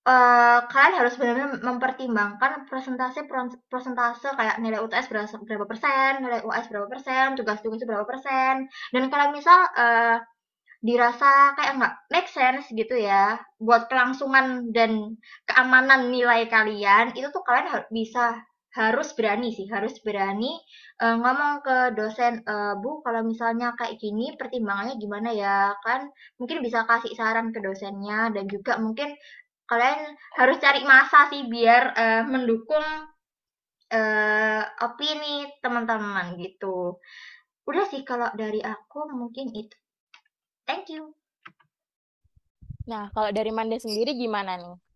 Uh, 0.00 0.64
kalian 0.72 0.96
harus 0.96 1.14
benar-benar 1.20 1.60
mempertimbangkan 1.60 2.64
presentasi 2.64 3.28
presentase 3.68 4.32
kayak 4.32 4.56
nilai 4.56 4.80
UTS 4.80 5.12
berapa, 5.12 5.28
berapa 5.44 5.66
persen, 5.68 6.24
nilai 6.24 6.40
UAS 6.40 6.72
berapa 6.72 6.88
persen, 6.88 7.36
tugas-tugas 7.36 7.84
berapa 7.84 8.08
persen. 8.08 8.64
Dan 8.96 9.12
kalau 9.12 9.36
misal 9.36 9.60
uh, 9.76 10.16
dirasa 10.80 11.52
kayak 11.60 11.76
nggak 11.76 11.94
make 12.08 12.28
sense 12.32 12.72
gitu 12.72 12.96
ya 12.96 13.36
buat 13.60 13.92
kelangsungan 13.92 14.72
dan 14.72 15.20
keamanan 15.44 16.08
nilai 16.08 16.48
kalian 16.48 17.12
itu 17.12 17.28
tuh 17.28 17.44
kalian 17.44 17.68
harus 17.68 17.88
bisa 17.92 18.40
harus 18.70 19.10
berani 19.18 19.50
sih 19.50 19.66
harus 19.66 19.98
berani 19.98 20.54
uh, 21.02 21.18
ngomong 21.18 21.58
ke 21.66 21.76
dosen 21.98 22.46
uh, 22.46 22.78
bu 22.78 23.02
kalau 23.02 23.26
misalnya 23.26 23.74
kayak 23.74 23.98
gini 23.98 24.38
pertimbangannya 24.38 24.94
gimana 24.98 25.34
ya? 25.34 25.74
Kan 25.82 26.14
mungkin 26.38 26.62
bisa 26.62 26.86
kasih 26.86 27.10
saran 27.18 27.50
ke 27.50 27.58
dosennya 27.58 28.30
dan 28.30 28.46
juga 28.46 28.78
mungkin 28.78 29.10
kalian 29.66 30.14
harus 30.38 30.58
cari 30.62 30.82
masa 30.86 31.30
sih 31.30 31.46
biar 31.50 31.82
uh, 31.94 32.22
mendukung 32.30 32.86
uh, 33.90 34.62
opini 34.86 35.50
teman-teman 35.58 36.38
gitu. 36.38 36.98
Udah 37.66 37.86
sih 37.90 38.06
kalau 38.06 38.30
dari 38.38 38.62
aku 38.62 39.10
mungkin 39.10 39.50
itu. 39.50 39.74
Thank 40.62 40.94
you. 40.94 41.10
Nah 42.86 43.10
kalau 43.10 43.34
dari 43.34 43.50
Manda 43.50 43.78
sendiri 43.82 44.14
gimana 44.14 44.54
nih 44.54 44.89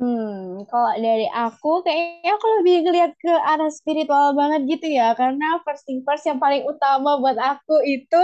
Hmm, 0.00 0.64
kalau 0.72 0.96
dari 0.96 1.28
aku 1.28 1.84
kayaknya 1.84 2.32
aku 2.40 2.46
lebih 2.64 2.74
ngeliat 2.88 3.12
ke 3.20 3.28
arah 3.36 3.68
spiritual 3.68 4.32
banget 4.32 4.60
gitu 4.72 4.86
ya, 4.96 5.12
karena 5.12 5.60
first 5.60 5.84
thing 5.84 6.00
first 6.08 6.24
yang 6.24 6.40
paling 6.40 6.64
utama 6.64 7.20
buat 7.20 7.36
aku 7.36 7.84
itu 7.84 8.22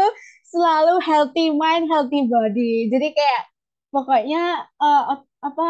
selalu 0.49 1.05
healthy 1.05 1.53
mind, 1.53 1.85
healthy 1.93 2.25
body. 2.33 2.89
Jadi 2.89 3.13
kayak 3.13 3.43
pokoknya 3.93 4.65
uh, 4.81 5.21
apa 5.45 5.67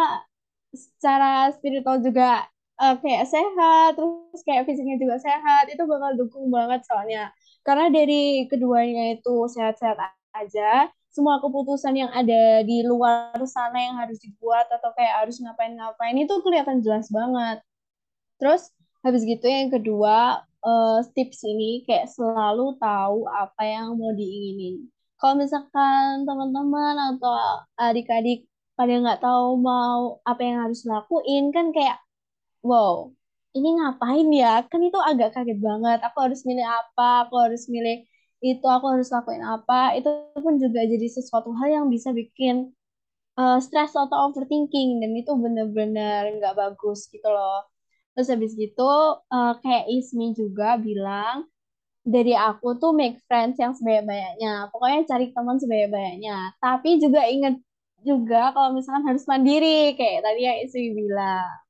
secara 0.71 1.51
spiritual 1.59 1.99
juga 2.07 2.47
uh, 2.79 2.95
kayak 3.03 3.27
sehat, 3.27 3.99
terus 3.99 4.41
kayak 4.47 4.63
fisiknya 4.71 5.03
juga 5.03 5.19
sehat, 5.19 5.67
itu 5.75 5.83
bakal 5.91 6.15
dukung 6.15 6.47
banget 6.55 6.87
soalnya. 6.87 7.35
Karena 7.67 7.91
dari 7.91 8.47
keduanya 8.47 9.19
itu 9.19 9.51
sehat-sehat 9.51 9.99
aja, 10.39 10.87
semua 11.17 11.41
keputusan 11.41 11.97
yang 11.97 12.13
ada 12.13 12.61
di 12.61 12.85
luar 12.85 13.33
sana 13.49 13.81
yang 13.81 13.97
harus 13.97 14.21
dibuat 14.21 14.69
atau 14.69 14.93
kayak 14.93 15.25
harus 15.25 15.41
ngapain-ngapain 15.41 16.13
itu 16.21 16.35
kelihatan 16.45 16.85
jelas 16.85 17.09
banget. 17.09 17.65
Terus 18.37 18.69
habis 19.01 19.25
gitu 19.25 19.49
yang 19.49 19.73
kedua 19.73 20.45
uh, 20.61 21.01
tips 21.17 21.41
ini 21.49 21.89
kayak 21.89 22.13
selalu 22.13 22.77
tahu 22.77 23.25
apa 23.33 23.63
yang 23.65 23.97
mau 23.97 24.13
diinginin. 24.13 24.93
Kalau 25.17 25.41
misalkan 25.41 26.29
teman-teman 26.29 27.17
atau 27.17 27.33
adik-adik 27.81 28.45
pada 28.77 28.93
nggak 29.01 29.25
tahu 29.25 29.57
mau 29.57 30.21
apa 30.29 30.41
yang 30.45 30.69
harus 30.69 30.85
lakuin 30.85 31.49
kan 31.49 31.73
kayak 31.73 31.97
wow 32.61 33.09
ini 33.57 33.69
ngapain 33.81 34.29
ya? 34.37 34.69
Kan 34.69 34.85
itu 34.85 35.01
agak 35.01 35.33
kaget 35.33 35.59
banget. 35.65 35.99
Aku 36.05 36.19
harus 36.21 36.45
milih 36.45 36.67
apa? 36.69 37.25
Aku 37.25 37.41
harus 37.41 37.65
milih 37.73 38.05
itu, 38.45 38.67
aku 38.67 38.87
harus 38.93 39.09
lakuin 39.13 39.43
apa? 39.45 39.97
Itu 39.99 40.09
pun 40.39 40.61
juga 40.61 40.85
jadi 40.85 41.07
sesuatu 41.09 41.51
hal 41.57 41.69
yang 41.83 41.87
bisa 41.89 42.13
bikin 42.13 42.77
uh, 43.41 43.59
stres 43.61 43.93
atau 43.95 44.33
overthinking 44.33 45.01
dan 45.01 45.13
itu 45.17 45.33
bener-bener 45.37 46.33
nggak 46.41 46.55
bagus 46.57 47.07
gitu 47.13 47.29
loh. 47.29 47.69
Terus 48.17 48.29
habis 48.33 48.53
gitu 48.57 48.91
uh, 49.29 49.53
kayak 49.61 49.85
Ismi 49.93 50.33
juga 50.33 50.81
bilang 50.81 51.45
dari 52.07 52.33
aku 52.33 52.79
tuh 52.81 52.93
make 52.97 53.21
friends 53.29 53.61
yang 53.61 53.77
sebanyak-banyaknya. 53.77 54.73
Pokoknya 54.73 55.01
cari 55.11 55.27
teman 55.35 55.57
sebanyak-banyaknya. 55.61 56.37
Tapi 56.63 56.91
juga 57.03 57.21
ingat 57.29 57.55
juga 58.05 58.55
kalau 58.55 58.71
misalkan 58.77 59.05
harus 59.09 59.25
mandiri 59.29 59.97
kayak 59.99 60.25
tadi 60.25 60.41
yang 60.49 60.59
Ismi 60.65 60.89
bilang. 60.97 61.66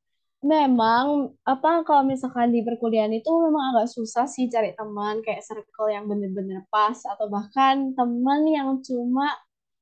Memang 0.47 1.35
apa 1.53 1.83
kalau 1.89 2.03
misalkan 2.13 2.49
di 2.55 2.61
perkuliahan 2.63 3.11
itu 3.19 3.27
memang 3.47 3.65
agak 3.75 3.89
susah 3.97 4.25
sih 4.35 4.47
cari 4.55 4.71
teman 4.79 5.19
kayak 5.25 5.43
circle 5.43 5.89
yang 5.91 6.05
bener-bener 6.11 6.63
pas 6.71 6.95
atau 7.13 7.27
bahkan 7.27 7.75
teman 7.99 8.41
yang 8.47 8.69
cuma 8.87 9.27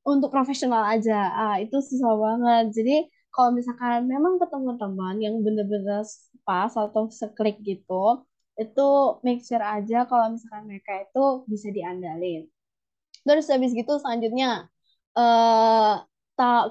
untuk 0.01 0.29
profesional 0.33 0.81
aja. 0.89 1.13
Ah, 1.37 1.55
itu 1.61 1.77
susah 1.89 2.13
banget. 2.17 2.63
Jadi 2.77 2.95
kalau 3.33 3.51
misalkan 3.53 4.09
memang 4.09 4.41
ketemu 4.41 4.71
teman 4.81 5.15
yang 5.21 5.35
bener-bener 5.45 6.01
pas 6.47 6.71
atau 6.73 7.03
seklik 7.13 7.61
gitu, 7.61 8.25
itu 8.57 8.87
make 9.25 9.41
sure 9.45 9.61
aja 9.61 10.07
kalau 10.09 10.33
misalkan 10.33 10.63
mereka 10.71 10.91
itu 11.05 11.23
bisa 11.51 11.67
diandalin. 11.69 12.47
Terus 13.27 13.45
habis 13.53 13.71
gitu 13.77 13.93
selanjutnya 14.01 14.69
ta 15.15 15.23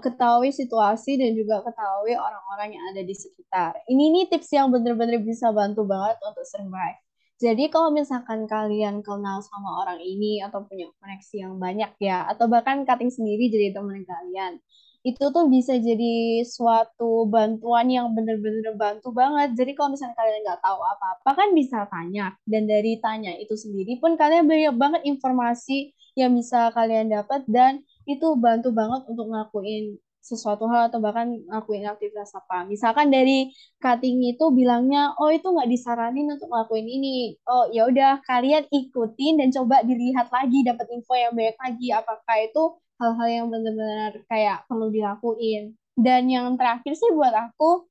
ketahui 0.05 0.53
situasi 0.53 1.16
dan 1.16 1.33
juga 1.33 1.64
ketahui 1.64 2.12
orang-orang 2.12 2.77
yang 2.77 2.85
ada 2.92 3.03
di 3.03 3.16
sekitar. 3.16 3.81
Ini 3.88 4.05
nih 4.12 4.24
tips 4.29 4.53
yang 4.53 4.68
bener-bener 4.68 5.20
bisa 5.24 5.48
bantu 5.50 5.88
banget 5.88 6.20
untuk 6.20 6.44
survive. 6.44 7.00
Jadi 7.40 7.66
kalau 7.66 7.90
misalkan 7.90 8.46
kalian 8.46 9.03
kenal 9.03 9.42
sama 9.42 9.83
orang 9.83 9.98
ini 9.98 10.38
atau 10.44 10.62
punya 10.62 10.87
koneksi 11.03 11.35
yang 11.35 11.55
banyak 11.59 11.90
ya, 11.98 12.24
atau 12.31 12.46
bahkan 12.46 12.87
cutting 12.87 13.11
sendiri 13.11 13.50
jadi 13.50 13.74
teman 13.74 14.07
kalian, 14.07 14.62
itu 15.05 15.24
tuh 15.35 15.44
bisa 15.53 15.77
jadi 15.77 16.40
suatu 16.46 17.29
bantuan 17.29 17.90
yang 17.92 18.14
bener-bener 18.16 18.72
bantu 18.79 19.12
banget. 19.12 19.53
Jadi 19.59 19.77
kalau 19.77 19.92
misalnya 19.92 20.16
kalian 20.16 20.40
nggak 20.46 20.61
tahu 20.64 20.81
apa-apa 20.81 21.31
kan 21.37 21.48
bisa 21.53 21.85
tanya. 21.92 22.33
Dan 22.48 22.64
dari 22.64 22.96
tanya 23.03 23.37
itu 23.37 23.53
sendiri 23.59 24.00
pun 24.00 24.16
kalian 24.16 24.48
banyak 24.48 24.74
banget 24.81 25.03
informasi 25.05 25.92
yang 26.16 26.33
bisa 26.33 26.70
kalian 26.72 27.11
dapat 27.11 27.42
dan 27.50 27.83
itu 28.04 28.26
bantu 28.36 28.68
banget 28.70 29.08
untuk 29.10 29.26
ngelakuin 29.32 29.96
sesuatu 30.24 30.64
hal 30.72 30.88
atau 30.88 31.04
bahkan 31.04 31.36
ngelakuin 31.36 31.84
aktivitas 31.84 32.32
apa. 32.32 32.64
Misalkan 32.64 33.12
dari 33.12 33.52
cutting 33.76 34.24
itu 34.24 34.48
bilangnya, 34.56 35.12
oh 35.20 35.28
itu 35.28 35.44
nggak 35.44 35.68
disaranin 35.68 36.32
untuk 36.32 36.48
ngelakuin 36.48 36.88
ini. 36.88 37.36
Oh 37.44 37.68
ya 37.68 37.84
udah 37.84 38.24
kalian 38.24 38.64
ikutin 38.72 39.44
dan 39.44 39.52
coba 39.52 39.84
dilihat 39.84 40.32
lagi, 40.32 40.64
dapat 40.64 40.86
info 40.96 41.12
yang 41.12 41.36
banyak 41.36 41.56
lagi. 41.60 41.88
Apakah 41.92 42.36
itu 42.40 42.62
hal-hal 42.96 43.28
yang 43.28 43.46
benar-benar 43.52 44.12
kayak 44.32 44.64
perlu 44.64 44.88
dilakuin. 44.88 45.76
Dan 45.92 46.32
yang 46.32 46.56
terakhir 46.56 46.96
sih 46.96 47.12
buat 47.12 47.36
aku 47.36 47.84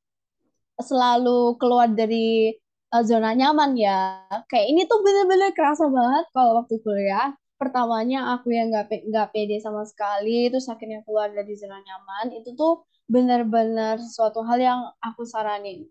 selalu 0.81 1.55
keluar 1.61 1.85
dari 1.93 2.57
uh, 2.89 3.03
zona 3.05 3.37
nyaman 3.37 3.77
ya. 3.77 4.25
Kayak 4.49 4.67
ini 4.73 4.81
tuh 4.89 5.05
bener-bener 5.05 5.53
kerasa 5.53 5.85
banget 5.85 6.25
kalau 6.33 6.65
waktu 6.65 6.81
kuliah. 6.81 7.37
Pertamanya 7.63 8.19
aku 8.35 8.51
yang 8.51 8.67
nggak 8.67 9.07
nggak 9.07 9.27
pede 9.31 9.57
sama 9.63 9.87
sekali, 9.87 10.51
terus 10.51 10.67
akhirnya 10.67 10.99
keluar 11.07 11.31
dari 11.31 11.53
zona 11.55 11.79
nyaman. 11.79 12.35
Itu 12.35 12.59
tuh 12.59 12.83
benar-benar 13.07 14.03
sesuatu 14.03 14.43
hal 14.43 14.59
yang 14.59 14.79
aku 14.99 15.23
saranin. 15.23 15.87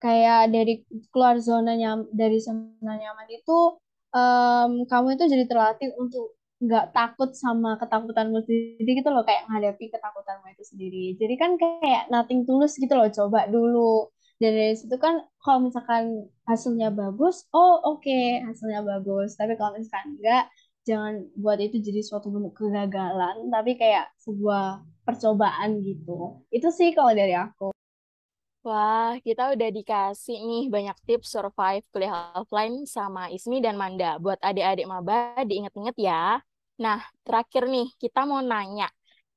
Kayak 0.00 0.50
dari 0.50 0.82
keluar 1.12 1.36
zona 1.38 1.76
nyam 1.76 2.08
dari 2.10 2.40
zona 2.40 2.94
nyaman 2.96 3.28
itu 3.30 3.78
um, 4.16 4.70
kamu 4.88 5.14
itu 5.14 5.24
jadi 5.28 5.44
terlatih 5.48 5.90
untuk 6.00 6.36
nggak 6.62 6.94
takut 6.94 7.34
sama 7.34 7.74
ketakutanmu 7.74 8.38
sendiri 8.46 8.90
gitu 9.02 9.10
loh 9.10 9.26
kayak 9.26 9.50
menghadapi 9.50 9.90
ketakutanmu 9.90 10.46
itu 10.54 10.62
sendiri 10.62 11.04
jadi 11.18 11.34
kan 11.34 11.58
kayak 11.58 12.06
nothing 12.06 12.46
tulus 12.46 12.78
gitu 12.78 12.94
loh 12.94 13.10
coba 13.10 13.50
dulu 13.50 14.06
dan 14.38 14.54
dari 14.54 14.74
situ 14.78 14.94
kan 14.94 15.26
kalau 15.42 15.66
misalkan 15.66 16.30
hasilnya 16.46 16.94
bagus 16.94 17.50
oh 17.50 17.82
oke 17.82 18.06
okay, 18.06 18.46
hasilnya 18.46 18.78
bagus 18.86 19.34
tapi 19.34 19.58
kalau 19.58 19.74
misalkan 19.74 20.14
enggak 20.18 20.46
jangan 20.82 21.14
buat 21.38 21.58
itu 21.62 21.78
jadi 21.78 22.00
suatu 22.02 22.28
bentuk 22.34 22.58
kegagalan 22.58 23.48
tapi 23.54 23.78
kayak 23.78 24.10
sebuah 24.18 24.82
percobaan 25.06 25.82
gitu 25.82 26.42
itu 26.50 26.68
sih 26.70 26.90
kalau 26.94 27.12
dari 27.14 27.34
aku 27.34 27.72
Wah, 28.62 29.18
kita 29.26 29.58
udah 29.58 29.68
dikasih 29.74 30.38
nih 30.38 30.62
banyak 30.70 30.94
tips 31.02 31.34
survive 31.34 31.82
kuliah 31.90 32.30
offline 32.38 32.86
sama 32.86 33.26
Ismi 33.26 33.58
dan 33.58 33.74
Manda. 33.74 34.22
Buat 34.22 34.38
adik-adik 34.38 34.86
maba, 34.86 35.34
diinget-inget 35.42 35.96
ya. 35.98 36.38
Nah, 36.78 37.02
terakhir 37.26 37.66
nih, 37.66 37.90
kita 37.98 38.22
mau 38.22 38.38
nanya. 38.38 38.86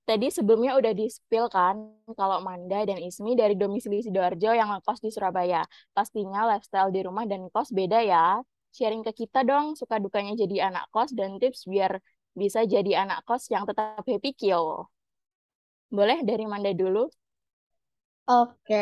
Tadi 0.05 0.29
sebelumnya 0.29 0.77
udah 0.77 0.93
di-spill 0.93 1.49
kan, 1.49 1.89
kalau 2.13 2.37
Manda 2.45 2.85
dan 2.85 3.01
Ismi 3.01 3.33
dari 3.33 3.57
domisili 3.57 4.05
Sidoarjo 4.05 4.53
yang 4.53 4.69
ngekos 4.77 5.01
di 5.01 5.09
Surabaya. 5.09 5.65
Pastinya 5.97 6.45
lifestyle 6.45 6.93
di 6.93 7.01
rumah 7.01 7.25
dan 7.25 7.49
kos 7.49 7.73
beda 7.73 8.05
ya. 8.05 8.45
Sharing 8.75 9.01
ke 9.07 9.11
kita 9.21 9.39
dong, 9.49 9.65
suka 9.79 9.95
dukanya 10.03 10.33
jadi 10.41 10.55
anak 10.69 10.85
kos 10.93 11.11
dan 11.19 11.31
tips 11.41 11.61
biar 11.71 11.91
bisa 12.41 12.59
jadi 12.73 12.91
anak 13.03 13.19
kos 13.27 13.43
yang 13.53 13.63
tetap 13.69 14.03
happy 14.09 14.31
kyo. 14.39 14.91
Boleh 15.97 16.19
dari 16.29 16.45
Manda 16.51 16.71
dulu? 16.81 17.09
Oke, 18.25 18.73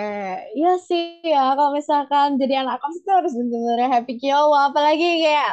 iya 0.55 0.69
sih 0.87 1.19
ya 1.19 1.51
kalau 1.57 1.75
misalkan 1.75 2.39
jadi 2.39 2.63
anak 2.63 2.79
kos 2.79 2.95
itu 2.99 3.09
harus 3.11 3.33
benar-benar 3.35 3.91
happy 3.91 4.13
kyo, 4.21 4.39
apalagi 4.55 5.03
kayak 5.23 5.51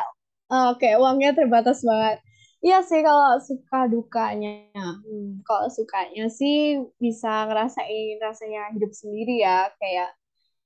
oke 0.71 0.89
uangnya 1.03 1.31
terbatas 1.39 1.83
banget. 1.83 2.23
Iya 2.63 2.77
sih 2.87 3.01
kalau 3.03 3.43
suka 3.43 3.91
dukanya. 3.91 4.71
Hmm, 5.03 5.43
kalau 5.43 5.67
sukanya 5.75 6.31
sih 6.39 6.79
bisa 7.03 7.51
ngerasain 7.51 8.15
rasanya 8.23 8.61
hidup 8.79 8.93
sendiri 8.95 9.43
ya, 9.43 9.67
kayak 9.81 10.09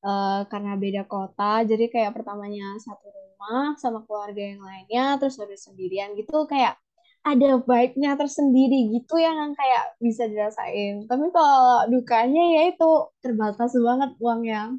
uh, 0.05 0.45
karena 0.53 0.73
beda 0.77 1.03
kota, 1.09 1.65
jadi 1.65 1.85
kayak 1.89 2.13
pertamanya 2.17 2.77
satu 2.85 3.09
rumah 3.09 3.75
sama 3.81 4.05
keluarga 4.07 4.43
yang 4.43 4.63
lainnya, 4.63 5.05
terus 5.21 5.41
harus 5.41 5.61
sendirian 5.65 6.13
gitu, 6.15 6.45
kayak 6.45 6.77
ada 7.25 7.57
vibe-nya 7.65 8.21
tersendiri 8.21 8.93
gitu 8.93 9.17
yang 9.17 9.57
kayak 9.57 9.97
bisa 9.99 10.29
dirasain. 10.29 11.09
Tapi 11.09 11.27
kalau 11.33 11.89
dukanya 11.89 12.43
ya 12.61 12.63
itu 12.69 12.91
terbatas 13.25 13.73
banget 13.73 14.11
uangnya. 14.21 14.77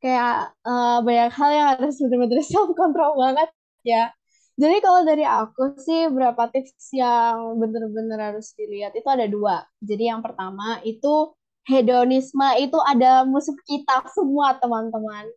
Kayak 0.00 0.56
uh, 0.64 1.02
banyak 1.04 1.30
hal 1.34 1.50
yang 1.52 1.66
harus 1.76 1.98
benar-benar 2.00 2.40
self 2.50 2.70
control 2.78 3.12
banget 3.20 3.50
ya 3.84 4.12
jadi 4.60 4.76
kalau 4.84 5.00
dari 5.08 5.24
aku 5.24 5.72
sih 5.80 6.12
berapa 6.12 6.52
tips 6.52 6.92
yang 6.92 7.56
bener-bener 7.56 8.20
harus 8.20 8.52
dilihat 8.52 8.92
itu 8.92 9.08
ada 9.08 9.24
dua. 9.24 9.64
Jadi 9.80 10.12
yang 10.12 10.20
pertama 10.20 10.76
itu 10.84 11.32
hedonisme 11.70 12.48
itu 12.58 12.78
ada 12.82 13.22
musuh 13.22 13.54
kita 13.64 14.02
semua 14.10 14.58
teman-teman. 14.58 15.30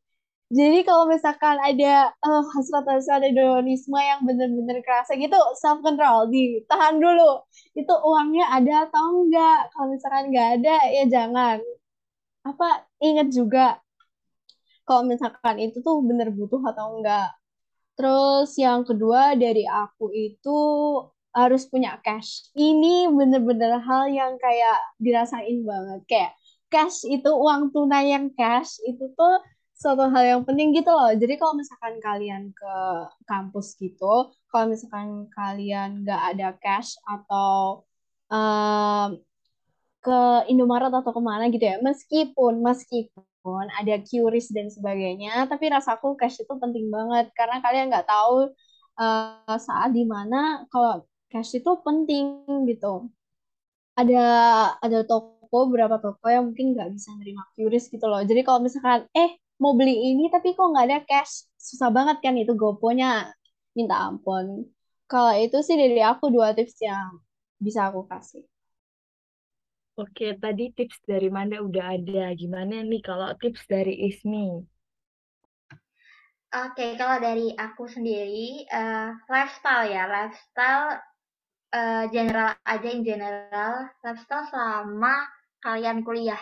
Jadi 0.54 0.86
kalau 0.86 1.10
misalkan 1.10 1.58
ada 1.62 2.14
uh, 2.22 2.44
hasrat-hasrat 2.54 3.26
hedonisme 3.26 3.98
yang 3.98 4.22
bener-bener 4.26 4.82
kerasa 4.86 5.18
gitu, 5.18 5.38
self 5.58 5.82
control, 5.82 6.30
ditahan 6.30 6.98
dulu. 7.02 7.42
Itu 7.74 7.94
uangnya 8.06 8.46
ada 8.54 8.90
atau 8.90 9.26
enggak? 9.26 9.74
Kalau 9.74 9.88
misalkan 9.94 10.24
enggak 10.30 10.50
ada, 10.62 10.78
ya 10.94 11.04
jangan. 11.10 11.58
Apa 12.46 12.86
ingat 13.02 13.28
juga 13.34 13.82
kalau 14.86 15.08
misalkan 15.08 15.58
itu 15.64 15.80
tuh 15.80 16.04
bener 16.04 16.30
butuh 16.30 16.60
atau 16.70 17.00
enggak 17.00 17.32
Terus 17.94 18.50
yang 18.58 18.82
kedua 18.82 19.38
dari 19.38 19.70
aku 19.70 20.10
itu 20.10 20.60
harus 21.34 21.66
punya 21.68 21.98
cash. 22.06 22.50
Ini 22.54 23.10
bener-bener 23.10 23.82
hal 23.82 24.10
yang 24.10 24.38
kayak 24.38 24.80
dirasain 25.02 25.66
banget. 25.66 26.02
Kayak 26.08 26.32
cash 26.70 27.06
itu 27.10 27.30
uang 27.30 27.74
tunai 27.74 28.14
yang 28.14 28.30
cash 28.34 28.82
itu 28.86 29.10
tuh 29.18 29.36
suatu 29.74 30.08
hal 30.14 30.24
yang 30.24 30.42
penting 30.48 30.72
gitu 30.78 30.90
loh. 30.94 31.12
Jadi 31.12 31.34
kalau 31.42 31.54
misalkan 31.58 31.98
kalian 32.00 32.54
ke 32.54 32.76
kampus 33.28 33.76
gitu, 33.82 34.32
kalau 34.48 34.66
misalkan 34.72 35.28
kalian 35.34 36.06
nggak 36.06 36.22
ada 36.38 36.50
cash 36.62 36.96
atau 37.04 37.84
um, 38.32 39.18
ke 40.04 40.20
Indomaret 40.52 40.94
atau 40.94 41.12
ke 41.12 41.22
mana 41.24 41.50
gitu 41.50 41.66
ya, 41.66 41.78
meskipun 41.82 42.62
meskipun 42.62 43.26
pun 43.44 43.68
ada 43.76 44.00
QRIS 44.00 44.56
dan 44.56 44.72
sebagainya 44.72 45.44
tapi 45.52 45.68
rasaku 45.68 46.16
cash 46.16 46.40
itu 46.40 46.54
penting 46.56 46.88
banget 46.88 47.28
karena 47.36 47.60
kalian 47.60 47.92
nggak 47.92 48.08
tahu 48.08 48.56
uh, 48.96 49.58
saat 49.60 49.92
di 49.92 50.08
mana 50.08 50.64
kalau 50.72 51.04
cash 51.34 51.58
itu 51.58 51.72
penting 51.82 52.46
gitu. 52.70 53.10
Ada 53.98 54.26
ada 54.78 55.00
toko 55.10 55.66
berapa 55.74 55.98
toko 55.98 56.26
yang 56.30 56.54
mungkin 56.54 56.78
nggak 56.78 56.94
bisa 56.94 57.10
nerima 57.18 57.44
QRIS 57.58 57.90
gitu 57.90 58.06
loh. 58.06 58.22
Jadi 58.22 58.46
kalau 58.46 58.62
misalkan 58.62 59.10
eh 59.18 59.42
mau 59.58 59.74
beli 59.74 60.14
ini 60.14 60.30
tapi 60.30 60.54
kok 60.54 60.70
nggak 60.70 60.86
ada 60.86 61.00
cash? 61.10 61.50
Susah 61.58 61.90
banget 61.90 62.22
kan 62.22 62.38
itu 62.38 62.54
goponya. 62.54 63.34
Minta 63.74 64.06
ampun. 64.06 64.70
Kalau 65.10 65.34
itu 65.34 65.58
sih 65.66 65.74
dari 65.74 66.02
aku 66.06 66.30
dua 66.30 66.54
tips 66.54 66.78
yang 66.86 67.18
bisa 67.58 67.90
aku 67.90 68.06
kasih. 68.06 68.46
Oke, 69.94 70.34
tadi 70.42 70.74
tips 70.74 71.06
dari 71.06 71.30
Manda 71.30 71.62
udah 71.62 71.98
ada. 71.98 72.34
Gimana 72.34 72.82
nih 72.82 73.02
kalau 73.02 73.30
tips 73.38 73.62
dari 73.70 73.94
Ismi? 74.10 74.66
Oke, 76.54 76.98
kalau 76.98 77.18
dari 77.18 77.54
aku 77.54 77.90
sendiri, 77.90 78.66
uh, 78.74 79.14
lifestyle 79.30 79.90
ya, 79.90 80.06
lifestyle 80.06 81.02
uh, 81.74 82.06
general 82.14 82.54
aja 82.64 82.90
in 82.94 83.02
general, 83.02 83.90
lifestyle 84.06 84.46
selama 84.48 85.26
kalian 85.60 86.06
kuliah. 86.06 86.40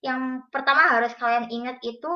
Yang 0.00 0.46
pertama 0.54 0.88
harus 0.94 1.12
kalian 1.18 1.50
ingat 1.50 1.82
itu 1.82 2.10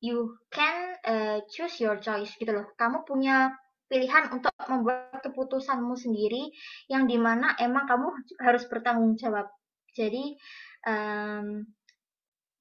you 0.00 0.38
can 0.48 0.96
uh, 1.04 1.38
choose 1.50 1.76
your 1.82 1.98
choice 1.98 2.32
gitu 2.38 2.54
loh. 2.54 2.66
Kamu 2.78 3.04
punya 3.04 3.52
pilihan 3.90 4.30
untuk 4.30 4.54
membuat 4.70 5.18
keputusanmu 5.18 5.98
sendiri 5.98 6.54
yang 6.86 7.10
di 7.10 7.18
mana 7.18 7.58
emang 7.58 7.90
kamu 7.90 8.08
harus 8.38 8.64
bertanggung 8.70 9.18
jawab. 9.18 9.50
Jadi 9.92 10.38
um, 10.86 11.66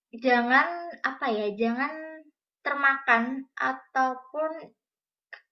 jangan 0.10 0.90
apa 1.06 1.26
ya, 1.30 1.48
jangan 1.54 1.94
termakan 2.66 3.46
ataupun 3.56 4.74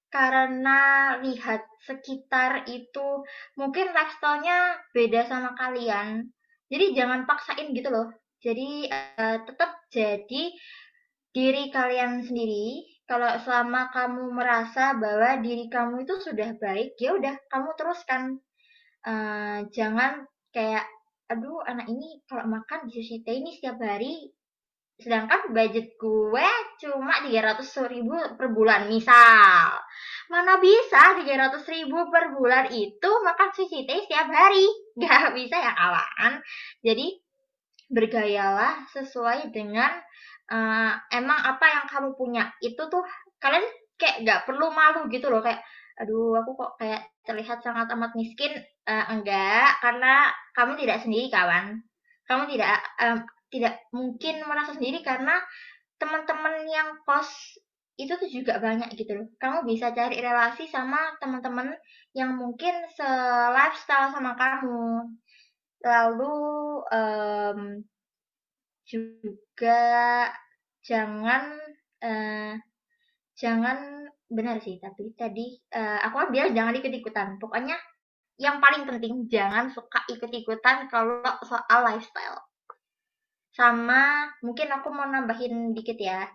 karena 0.07 1.15
lihat 1.19 1.67
sekitar 1.83 2.67
itu 2.67 3.23
mungkin 3.59 3.91
lifestyle-nya 3.91 4.79
beda 4.95 5.27
sama 5.27 5.55
kalian. 5.55 6.31
Jadi 6.67 6.95
jangan 6.95 7.23
paksain 7.23 7.71
gitu 7.71 7.91
loh. 7.91 8.11
Jadi 8.43 8.87
uh, 8.91 9.37
tetap 9.43 9.87
jadi 9.91 10.43
diri 11.31 11.63
kalian 11.71 12.23
sendiri. 12.23 12.87
Kalau 13.07 13.39
selama 13.39 13.87
kamu 13.95 14.35
merasa 14.35 14.91
bahwa 14.99 15.39
diri 15.39 15.71
kamu 15.71 16.03
itu 16.03 16.19
sudah 16.19 16.59
baik, 16.59 16.99
ya 16.99 17.15
udah 17.15 17.35
kamu 17.47 17.69
teruskan. 17.79 18.21
Uh, 19.07 19.63
jangan 19.71 20.27
kayak 20.51 20.83
aduh 21.27 21.59
anak 21.63 21.87
ini 21.91 22.23
kalau 22.27 22.47
makan 22.47 22.87
di 22.87 22.99
sushi 22.99 23.23
ini 23.23 23.55
setiap 23.55 23.79
hari 23.83 24.31
sedangkan 24.97 25.53
budget 25.53 25.93
gue 25.93 26.49
cuma 26.81 27.21
300 27.21 27.61
ribu 27.93 28.17
per 28.33 28.49
bulan 28.49 28.89
misal. 28.89 29.77
Mana 30.27 30.57
bisa 30.57 31.13
300 31.13 31.61
ribu 31.69 32.09
per 32.09 32.33
bulan 32.33 32.65
itu 32.73 33.09
makan 33.21 33.49
sushi 33.53 33.85
teh 33.85 34.01
setiap 34.03 34.27
hari? 34.27 34.65
Gak 35.01 35.37
bisa 35.37 35.55
ya 35.61 35.71
kawan. 35.77 36.41
Jadi 36.81 37.13
bergayalah 37.87 38.89
sesuai 38.91 39.53
dengan 39.53 39.93
uh, 40.51 40.91
emang 41.13 41.39
apa 41.45 41.65
yang 41.69 41.85
kamu 41.85 42.09
punya. 42.17 42.49
Itu 42.57 42.89
tuh 42.89 43.05
kalian 43.37 43.63
kayak 44.01 44.25
gak 44.25 44.41
perlu 44.49 44.73
malu 44.73 45.05
gitu 45.09 45.29
loh 45.29 45.41
kayak 45.41 45.61
aduh 45.97 46.37
aku 46.37 46.53
kok 46.53 46.77
kayak 46.77 47.05
terlihat 47.21 47.61
sangat 47.61 47.85
amat 47.93 48.17
miskin. 48.17 48.57
Uh, 48.87 49.05
enggak 49.13 49.77
karena 49.77 50.33
kamu 50.57 50.73
tidak 50.81 51.05
sendiri 51.05 51.29
kawan. 51.29 51.85
Kamu 52.27 52.43
tidak 52.49 52.81
um, 52.99 53.23
tidak 53.47 53.79
mungkin 53.95 54.43
merasa 54.43 54.75
sendiri 54.75 54.99
karena 55.01 55.39
teman-teman 55.97 56.67
yang 56.67 56.99
kos 57.03 57.57
itu 57.97 58.13
tuh 58.13 58.29
juga 58.29 58.61
banyak 58.61 58.93
gitu 58.93 59.17
loh. 59.17 59.27
Kamu 59.41 59.65
bisa 59.65 59.89
cari 59.89 60.21
relasi 60.21 60.69
sama 60.69 61.17
teman-teman 61.17 61.73
yang 62.13 62.37
mungkin 62.37 62.85
se-lifestyle 62.93 64.13
sama 64.13 64.37
kamu. 64.37 65.17
Lalu 65.81 66.37
um, 66.93 67.59
juga 68.85 69.81
jangan 70.85 71.43
uh, 72.05 72.53
jangan 73.37 74.07
benar 74.27 74.59
sih 74.59 74.75
tapi 74.77 75.15
tadi 75.15 75.55
uh, 75.73 75.99
aku 76.05 76.15
kan 76.21 76.29
bilang 76.29 76.53
jangan 76.53 76.77
ikut-ikutan. 76.77 77.41
Pokoknya 77.41 77.75
yang 78.37 78.61
paling 78.61 78.85
penting 78.85 79.25
jangan 79.25 79.73
suka 79.73 80.05
ikut-ikutan 80.05 80.85
kalau 80.93 81.25
soal 81.41 81.79
lifestyle. 81.81 82.46
Sama 83.57 84.29
mungkin 84.45 84.69
aku 84.69 84.93
mau 84.93 85.09
nambahin 85.09 85.73
dikit 85.73 85.97
ya. 85.97 86.29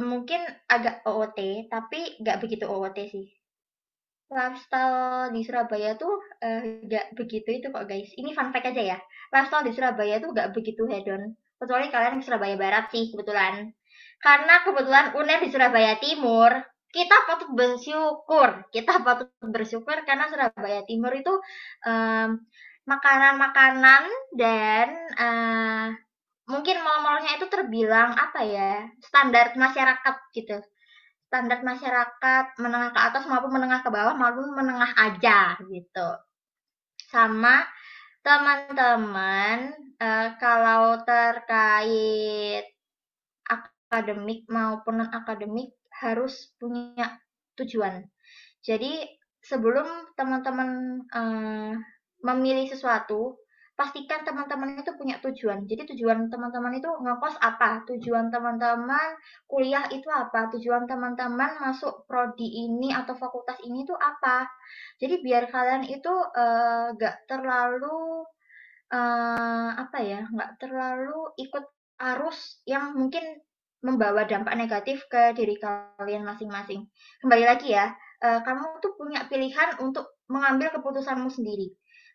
Mungkin 0.00 0.40
agak 0.66 1.04
OOT, 1.04 1.68
tapi 1.68 2.16
nggak 2.24 2.40
begitu 2.40 2.64
OOT 2.64 2.98
sih. 3.12 3.28
Lifestyle 4.32 5.30
di 5.36 5.44
Surabaya 5.44 6.00
tuh 6.00 6.16
uh, 6.40 6.62
nggak 6.80 7.12
begitu 7.12 7.60
itu 7.60 7.68
kok 7.68 7.84
guys. 7.84 8.08
Ini 8.16 8.32
fun 8.32 8.50
fact 8.56 8.72
aja 8.72 8.96
ya. 8.96 8.98
Lifestyle 9.30 9.68
di 9.68 9.72
Surabaya 9.76 10.16
tuh 10.18 10.32
nggak 10.32 10.56
begitu 10.56 10.88
hedon. 10.88 11.36
Kecuali 11.60 11.92
kalian 11.92 12.18
di 12.18 12.24
Surabaya 12.24 12.56
Barat 12.56 12.88
sih 12.88 13.12
kebetulan. 13.12 13.68
Karena 14.18 14.64
kebetulan 14.64 15.12
UNER 15.12 15.44
di 15.44 15.52
Surabaya 15.52 16.00
Timur, 16.00 16.50
kita 16.88 17.16
patut 17.28 17.52
bersyukur. 17.52 18.64
Kita 18.72 19.04
patut 19.04 19.28
bersyukur 19.44 20.00
karena 20.08 20.24
Surabaya 20.32 20.82
Timur 20.88 21.12
itu 21.12 21.34
makanan-makanan 22.88 24.02
um, 24.08 24.32
dan 24.40 24.88
uh, 25.20 25.88
mungkin 26.44 26.76
mal-malnya 26.84 27.40
itu 27.40 27.46
terbilang 27.48 28.12
apa 28.12 28.40
ya 28.44 28.72
standar 29.00 29.56
masyarakat 29.56 30.16
gitu. 30.36 30.60
Standar 31.28 31.64
masyarakat 31.64 32.44
menengah 32.60 32.94
ke 32.94 33.00
atas 33.00 33.24
maupun 33.26 33.50
menengah 33.50 33.80
ke 33.82 33.90
bawah 33.90 34.14
maupun 34.14 34.54
menengah 34.54 34.92
aja 34.94 35.56
gitu. 35.66 36.08
Sama 37.10 37.64
teman-teman 38.24 39.72
uh, 40.00 40.28
kalau 40.40 41.00
terkait 41.04 42.64
akademik 43.48 44.48
maupun 44.48 45.04
non 45.04 45.10
akademik 45.12 45.76
harus 46.00 46.52
punya 46.60 47.20
tujuan. 47.56 48.04
Jadi 48.64 49.04
sebelum 49.44 50.16
teman-teman 50.16 51.04
uh, 51.12 51.72
memilih 52.24 52.72
sesuatu 52.72 53.43
pastikan 53.74 54.22
teman-teman 54.22 54.78
itu 54.78 54.94
punya 54.94 55.18
tujuan. 55.18 55.66
Jadi 55.66 55.94
tujuan 55.94 56.30
teman-teman 56.30 56.78
itu 56.78 56.86
ngekos 56.86 57.34
apa? 57.42 57.82
Tujuan 57.90 58.30
teman-teman 58.30 59.18
kuliah 59.50 59.90
itu 59.90 60.06
apa? 60.10 60.50
Tujuan 60.54 60.86
teman-teman 60.86 61.58
masuk 61.58 62.06
prodi 62.06 62.46
ini 62.66 62.94
atau 62.94 63.18
fakultas 63.18 63.58
ini 63.66 63.82
itu 63.82 63.94
apa? 63.98 64.46
Jadi 65.02 65.20
biar 65.26 65.50
kalian 65.50 65.90
itu 65.90 66.10
uh, 66.10 66.94
gak 66.94 67.26
terlalu 67.26 68.22
uh, 68.94 69.70
apa 69.74 69.98
ya, 70.06 70.22
gak 70.30 70.62
terlalu 70.62 71.34
ikut 71.42 71.66
arus 71.98 72.62
yang 72.70 72.94
mungkin 72.94 73.42
membawa 73.84 74.24
dampak 74.24 74.54
negatif 74.56 75.04
ke 75.10 75.34
diri 75.34 75.58
kalian 75.58 76.22
masing-masing. 76.22 76.86
Kembali 77.20 77.44
lagi 77.44 77.74
ya, 77.74 77.90
uh, 78.22 78.40
kamu 78.46 78.78
tuh 78.78 78.94
punya 78.94 79.26
pilihan 79.26 79.82
untuk 79.82 80.14
mengambil 80.30 80.72
keputusanmu 80.72 81.28
sendiri 81.28 81.74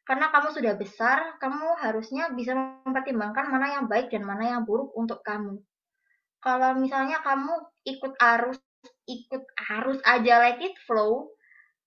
karena 0.10 0.34
kamu 0.34 0.50
sudah 0.58 0.74
besar, 0.74 1.38
kamu 1.38 1.78
harusnya 1.78 2.34
bisa 2.34 2.58
mempertimbangkan 2.82 3.45
mana 3.45 3.78
yang 3.78 3.86
baik 3.86 4.10
dan 4.10 4.26
mana 4.26 4.58
yang 4.58 4.65
buruk 4.65 4.89
untuk 4.98 5.22
kamu. 5.22 5.62
Kalau 6.41 6.74
misalnya 6.82 7.22
kamu 7.22 7.54
ikut 7.86 8.17
arus, 8.17 8.58
ikut 9.06 9.43
arus 9.78 10.02
aja 10.02 10.41
let 10.41 10.58
it 10.65 10.74
flow, 10.89 11.30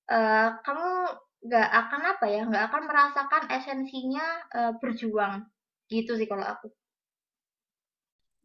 uh, 0.07 0.55
kamu 0.63 1.19
nggak 1.51 1.71
akan 1.83 2.03
apa 2.15 2.27
ya, 2.31 2.43
nggak 2.47 2.65
akan 2.71 2.83
merasakan 2.87 3.43
esensinya 3.59 4.27
uh, 4.55 4.73
berjuang. 4.79 5.43
Gitu 5.91 6.15
sih 6.15 6.31
kalau 6.31 6.47
aku. 6.47 6.71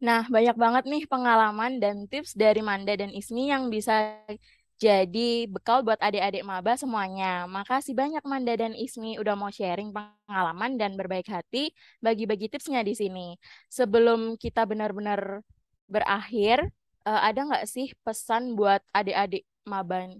Nah, 0.02 0.26
banyak 0.26 0.58
banget 0.58 0.84
nih 0.90 1.06
pengalaman 1.06 1.78
dan 1.78 2.10
tips 2.10 2.34
dari 2.34 2.66
Manda 2.66 2.98
dan 2.98 3.14
Ismi 3.14 3.46
yang 3.46 3.70
bisa 3.70 4.26
jadi 4.78 5.50
bekal 5.50 5.82
buat 5.82 5.98
adik-adik 5.98 6.46
maba 6.46 6.78
semuanya. 6.78 7.50
Makasih 7.50 7.98
banyak 7.98 8.22
Manda 8.22 8.54
dan 8.54 8.78
Ismi 8.78 9.18
udah 9.18 9.34
mau 9.34 9.50
sharing 9.50 9.90
pengalaman 9.90 10.78
dan 10.78 10.94
berbaik 10.94 11.26
hati 11.26 11.74
bagi-bagi 11.98 12.46
tipsnya 12.46 12.86
di 12.86 12.94
sini. 12.94 13.34
Sebelum 13.66 14.38
kita 14.38 14.62
benar-benar 14.70 15.42
berakhir, 15.90 16.70
uh, 17.02 17.20
ada 17.26 17.40
nggak 17.42 17.66
sih 17.66 17.90
pesan 18.06 18.54
buat 18.54 18.78
adik-adik 18.94 19.42
maba 19.66 20.14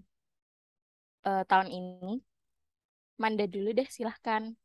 uh, 1.23 1.43
tahun 1.47 1.69
ini? 1.71 2.19
Manda 3.23 3.47
dulu 3.47 3.71
deh, 3.79 3.87
silahkan. 3.87 4.59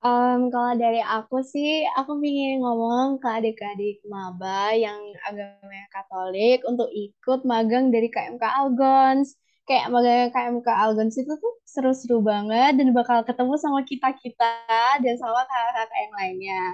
Um, 0.00 0.48
kalau 0.48 0.80
dari 0.80 1.04
aku 1.04 1.44
sih, 1.44 1.84
aku 1.92 2.16
ingin 2.24 2.64
ngomong 2.64 3.20
ke 3.20 3.28
adik-adik 3.28 4.00
maba 4.08 4.72
yang 4.72 4.96
agamanya 5.28 5.84
Katolik 5.92 6.64
untuk 6.64 6.88
ikut 6.88 7.44
magang 7.44 7.92
dari 7.92 8.08
KMK 8.08 8.40
Algons. 8.40 9.36
Kayak 9.68 9.92
magang 9.92 10.32
KMK 10.32 10.68
Algons 10.72 11.20
itu 11.20 11.28
tuh 11.36 11.54
seru-seru 11.68 12.24
banget 12.24 12.80
dan 12.80 12.96
bakal 12.96 13.20
ketemu 13.28 13.60
sama 13.60 13.84
kita-kita 13.84 14.64
dan 15.04 15.14
sama 15.20 15.44
kakak-kakak 15.44 15.98
yang 16.00 16.14
lainnya. 16.16 16.64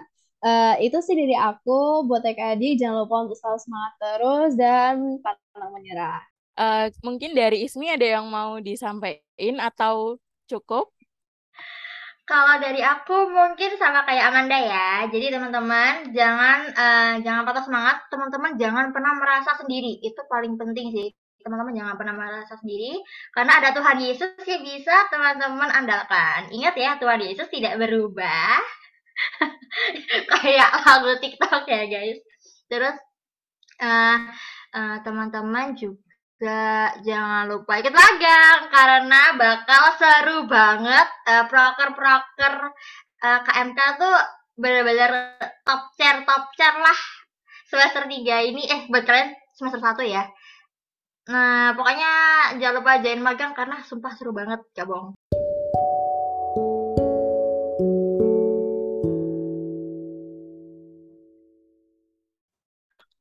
Uh, 0.46 0.74
itu 0.78 0.98
sih 1.02 1.18
dari 1.18 1.34
aku, 1.34 2.06
buat 2.06 2.22
adik-adik 2.22 2.78
jangan 2.78 3.02
lupa 3.02 3.26
untuk 3.26 3.34
selalu 3.42 3.58
semangat 3.58 3.92
terus 3.98 4.50
dan 4.54 4.94
pantang 5.18 5.74
menyerah. 5.74 6.22
Uh, 6.54 6.94
mungkin 7.02 7.34
dari 7.34 7.66
Ismi 7.66 7.90
ada 7.90 8.06
yang 8.06 8.30
mau 8.30 8.62
disampaikan 8.62 9.58
atau 9.58 10.14
cukup? 10.46 10.95
Kalau 12.26 12.58
dari 12.58 12.82
aku 12.82 13.30
mungkin 13.30 13.78
sama 13.78 14.02
kayak 14.02 14.34
Amanda 14.34 14.58
ya. 14.58 15.06
Jadi 15.06 15.30
teman-teman 15.30 16.10
jangan 16.10 16.58
uh, 16.74 17.14
jangan 17.22 17.46
patah 17.46 17.62
semangat. 17.62 17.96
Teman-teman 18.10 18.58
jangan 18.58 18.90
pernah 18.90 19.14
merasa 19.14 19.54
sendiri. 19.54 20.02
Itu 20.02 20.26
paling 20.26 20.58
penting 20.58 20.90
sih. 20.90 21.08
Teman-teman 21.46 21.78
jangan 21.78 21.94
pernah 21.94 22.18
merasa 22.18 22.58
sendiri 22.58 22.98
karena 23.30 23.62
ada 23.62 23.70
Tuhan 23.70 24.02
Yesus 24.02 24.34
yang 24.42 24.62
bisa 24.66 25.06
teman-teman 25.14 25.70
andalkan. 25.70 26.50
Ingat 26.50 26.74
ya, 26.74 26.98
Tuhan 26.98 27.22
Yesus 27.22 27.46
tidak 27.46 27.78
berubah. 27.78 28.58
kayak 30.34 30.70
lagu 30.82 31.14
TikTok 31.22 31.62
ya, 31.70 31.86
guys. 31.86 32.18
Terus 32.66 32.98
uh, 33.78 34.18
uh, 34.74 34.96
teman-teman 35.06 35.78
juga 35.78 36.05
jangan 37.00 37.48
lupa 37.48 37.80
ikut 37.80 37.94
magang 37.96 38.68
karena 38.68 39.22
bakal 39.40 39.82
seru 39.96 40.38
banget 40.44 41.08
uh, 41.24 41.44
proker-proker 41.48 42.54
uh, 43.24 43.40
KMK 43.40 43.80
tuh 43.96 44.16
bener-bener 44.56 45.40
top 45.64 45.96
chair 45.96 46.24
top 46.28 46.52
chair 46.56 46.76
lah 46.76 46.98
semester 47.68 48.04
3 48.04 48.50
ini. 48.52 48.62
Eh 48.68 48.80
buat 48.92 49.04
kalian 49.08 49.32
semester 49.56 49.80
1 49.80 50.12
ya. 50.12 50.24
Nah 51.32 51.74
pokoknya 51.74 52.12
jangan 52.60 52.74
lupa 52.84 53.00
join 53.02 53.20
magang 53.24 53.52
karena 53.56 53.80
sumpah 53.82 54.12
seru 54.14 54.30
banget 54.36 54.60
gak 54.76 54.86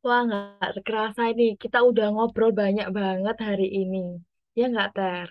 Wah, 0.06 0.22
nggak 0.28 0.86
kerasa 0.86 1.22
ini. 1.34 1.58
Kita 1.58 1.82
udah 1.90 2.14
ngobrol 2.14 2.54
banyak 2.54 2.88
banget 2.94 3.38
hari 3.42 3.68
ini. 3.74 4.22
Ya 4.54 4.70
nggak, 4.70 4.90
Ter? 4.94 5.28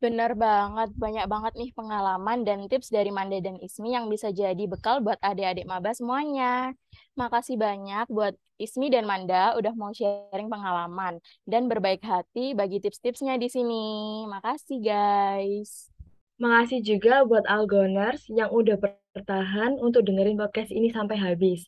Bener 0.00 0.32
banget, 0.36 0.88
banyak 0.96 1.24
banget 1.28 1.52
nih 1.60 1.70
pengalaman 1.76 2.38
dan 2.44 2.58
tips 2.68 2.88
dari 2.92 3.12
Manda 3.12 3.36
dan 3.40 3.56
Ismi 3.60 3.96
yang 3.96 4.08
bisa 4.12 4.28
jadi 4.32 4.64
bekal 4.68 5.04
buat 5.04 5.20
adik-adik 5.20 5.68
maba 5.68 5.92
semuanya. 5.92 6.72
Makasih 7.20 7.56
banyak 7.60 8.04
buat 8.08 8.32
Ismi 8.56 8.88
dan 8.92 9.04
Manda 9.04 9.56
udah 9.60 9.72
mau 9.76 9.92
sharing 9.92 10.48
pengalaman 10.48 11.20
dan 11.44 11.68
berbaik 11.68 12.00
hati 12.00 12.56
bagi 12.56 12.80
tips-tipsnya 12.80 13.36
di 13.36 13.48
sini. 13.52 13.84
Makasih 14.28 14.78
guys. 14.80 15.95
Makasih 16.36 16.84
juga 16.84 17.24
buat 17.24 17.48
Algoners 17.48 18.28
yang 18.28 18.52
udah 18.52 18.76
bertahan 18.76 19.80
untuk 19.80 20.04
dengerin 20.04 20.36
podcast 20.36 20.68
ini 20.68 20.92
sampai 20.92 21.16
habis. 21.16 21.64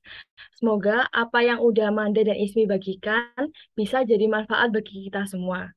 Semoga 0.61 1.09
apa 1.09 1.41
yang 1.41 1.65
udah 1.65 1.89
Manda 1.89 2.21
dan 2.21 2.37
Ismi 2.37 2.69
bagikan 2.69 3.49
bisa 3.73 4.05
jadi 4.05 4.29
manfaat 4.29 4.69
bagi 4.69 5.09
kita 5.09 5.25
semua. 5.25 5.73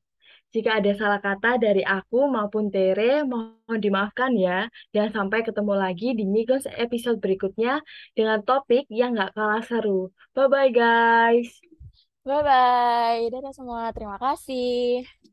Jika 0.51 0.83
ada 0.83 0.91
salah 0.99 1.23
kata 1.23 1.63
dari 1.63 1.79
aku 1.79 2.27
maupun 2.27 2.67
Tere, 2.67 3.23
mohon 3.23 3.79
dimaafkan 3.79 4.35
ya. 4.35 4.67
Dan 4.91 5.07
sampai 5.15 5.47
ketemu 5.47 5.73
lagi 5.79 6.11
di 6.11 6.27
Migos 6.27 6.67
episode 6.67 7.23
berikutnya 7.23 7.79
dengan 8.11 8.43
topik 8.43 8.83
yang 8.91 9.15
gak 9.15 9.31
kalah 9.31 9.63
seru. 9.63 10.11
Bye-bye 10.35 10.75
guys. 10.75 11.55
Bye-bye. 12.27 13.31
Dadah 13.31 13.55
semua. 13.55 13.95
Terima 13.95 14.19
kasih. 14.19 15.30